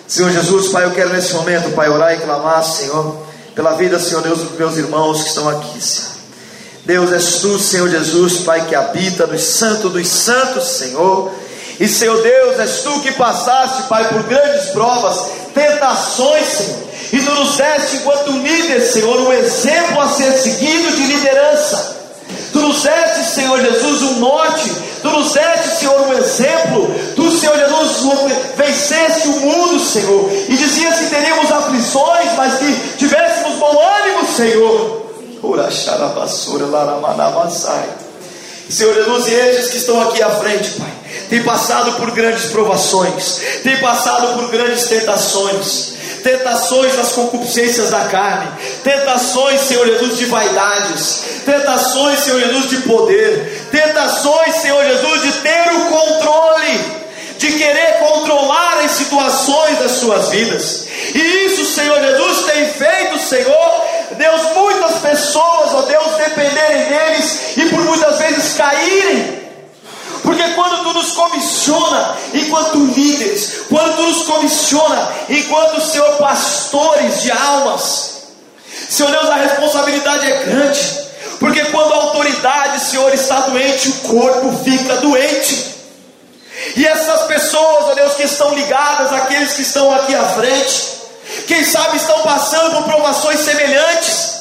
[0.07, 3.17] Senhor Jesus, Pai, eu quero nesse momento, Pai, orar e clamar, Senhor,
[3.55, 6.11] pela vida, Senhor Deus, dos meus irmãos que estão aqui, Senhor.
[6.85, 11.31] Deus és tu, Senhor Jesus, Pai que habita nos santos dos santos, Senhor.
[11.81, 16.91] E Senhor Deus, és tu que passaste, Pai, por grandes provas, tentações, Senhor.
[17.13, 21.97] E tu nos deste, enquanto líder, Senhor, um exemplo a ser seguido de liderança.
[22.53, 24.71] Tu nos deste, Senhor Jesus, um norte.
[25.03, 26.95] Tu nos deste, Senhor, um exemplo.
[27.17, 30.31] Tu, Senhor Jesus, venceste o mundo, Senhor.
[30.49, 35.07] E dizias que teríamos aflições, mas que tivéssemos bom ânimo, Senhor.
[38.71, 40.93] Senhor Jesus, e estes que estão aqui à frente, Pai,
[41.29, 45.91] têm passado por grandes provações, têm passado por grandes tentações
[46.21, 48.47] tentações das concupiscências da carne,
[48.85, 55.73] tentações, Senhor Jesus, de vaidades, tentações, Senhor Jesus, de poder, tentações, Senhor Jesus, de ter
[55.73, 57.00] o controle,
[57.41, 60.87] de querer controlar as situações das suas vidas.
[61.15, 67.63] E isso, Senhor Jesus, tem feito, Senhor, Deus, muitas pessoas, ó Deus, dependerem deles e
[67.71, 69.41] por muitas vezes caírem
[70.23, 77.31] porque quando tu nos comissiona enquanto líderes, quando tu nos comissiona enquanto Senhor pastores de
[77.31, 78.23] almas,
[78.89, 81.01] Senhor Deus, a responsabilidade é grande.
[81.39, 85.80] Porque quando a autoridade, Senhor, está doente, o corpo fica doente.
[86.77, 91.01] E essas pessoas, ó Deus, que estão ligadas, aqueles que estão aqui à frente,
[91.47, 94.41] quem sabe estão passando por provações semelhantes.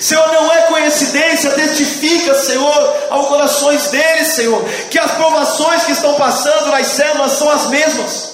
[0.00, 6.14] Senhor, não é coincidência, testifica, Senhor, aos corações deles, Senhor, que as provações que estão
[6.14, 8.30] passando nas células são as mesmas,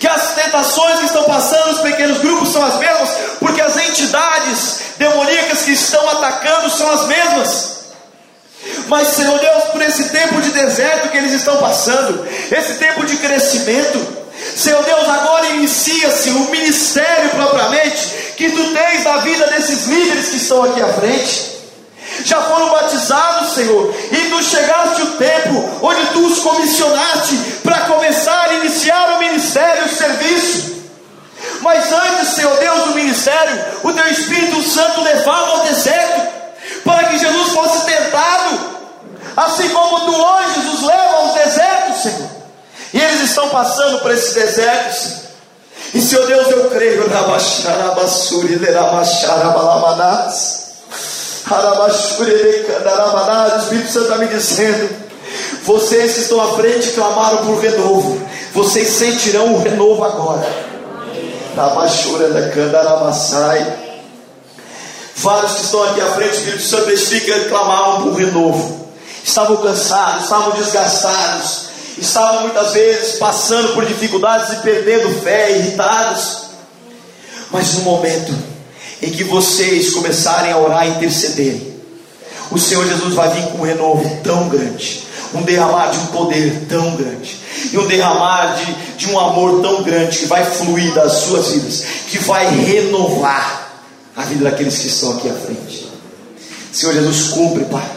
[0.00, 4.80] que as tentações que estão passando nos pequenos grupos são as mesmas, porque as entidades
[4.96, 7.81] demoníacas que estão atacando são as mesmas.
[8.92, 13.16] Mas, Senhor Deus, por esse tempo de deserto que eles estão passando, esse tempo de
[13.16, 14.06] crescimento,
[14.54, 20.36] Senhor Deus, agora inicia-se o ministério propriamente que tu tens da vida desses líderes que
[20.36, 21.52] estão aqui à frente.
[22.26, 27.34] Já foram batizados, Senhor, e tu chegaste o tempo onde tu os comissionaste
[27.64, 30.72] para começar a iniciar o ministério, o serviço.
[31.62, 36.31] Mas antes, Senhor Deus, do ministério, o teu Espírito Santo levava ao deserto
[36.84, 38.60] para que Jesus fosse tentado,
[39.36, 42.30] assim como tu hoje os leva aos desertos, Senhor.
[42.92, 45.22] E eles estão passando por esses desertos.
[45.94, 47.04] E Senhor Deus, eu creio,
[53.56, 54.90] o Espírito Santo está me dizendo:
[55.64, 58.20] vocês que estão à frente clamaram por renovo,
[58.54, 60.46] vocês sentirão o renovo agora.
[65.16, 68.88] Vários que estão aqui à frente, o Espírito Santo explica que clamavam por renovo,
[69.22, 71.66] estavam cansados, estavam desgastados,
[71.98, 76.42] estavam muitas vezes passando por dificuldades e perdendo fé, irritados.
[77.50, 78.32] Mas no momento
[79.02, 81.72] em que vocês começarem a orar e intercederem,
[82.50, 86.66] o Senhor Jesus vai vir com um renovo tão grande, um derramar de um poder
[86.68, 87.36] tão grande,
[87.72, 91.84] e um derramar de, de um amor tão grande que vai fluir das suas vidas,
[92.08, 93.61] que vai renovar
[94.16, 95.88] a vida daqueles que estão aqui à frente.
[96.72, 97.88] Senhor Jesus, cumpre, Pai,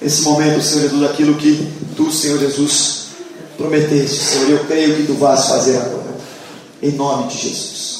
[0.00, 3.06] nesse momento, Senhor Jesus, aquilo que tu, Senhor Jesus,
[3.56, 6.16] prometeste, Senhor, eu creio que tu vais fazer agora,
[6.82, 7.99] em nome de Jesus.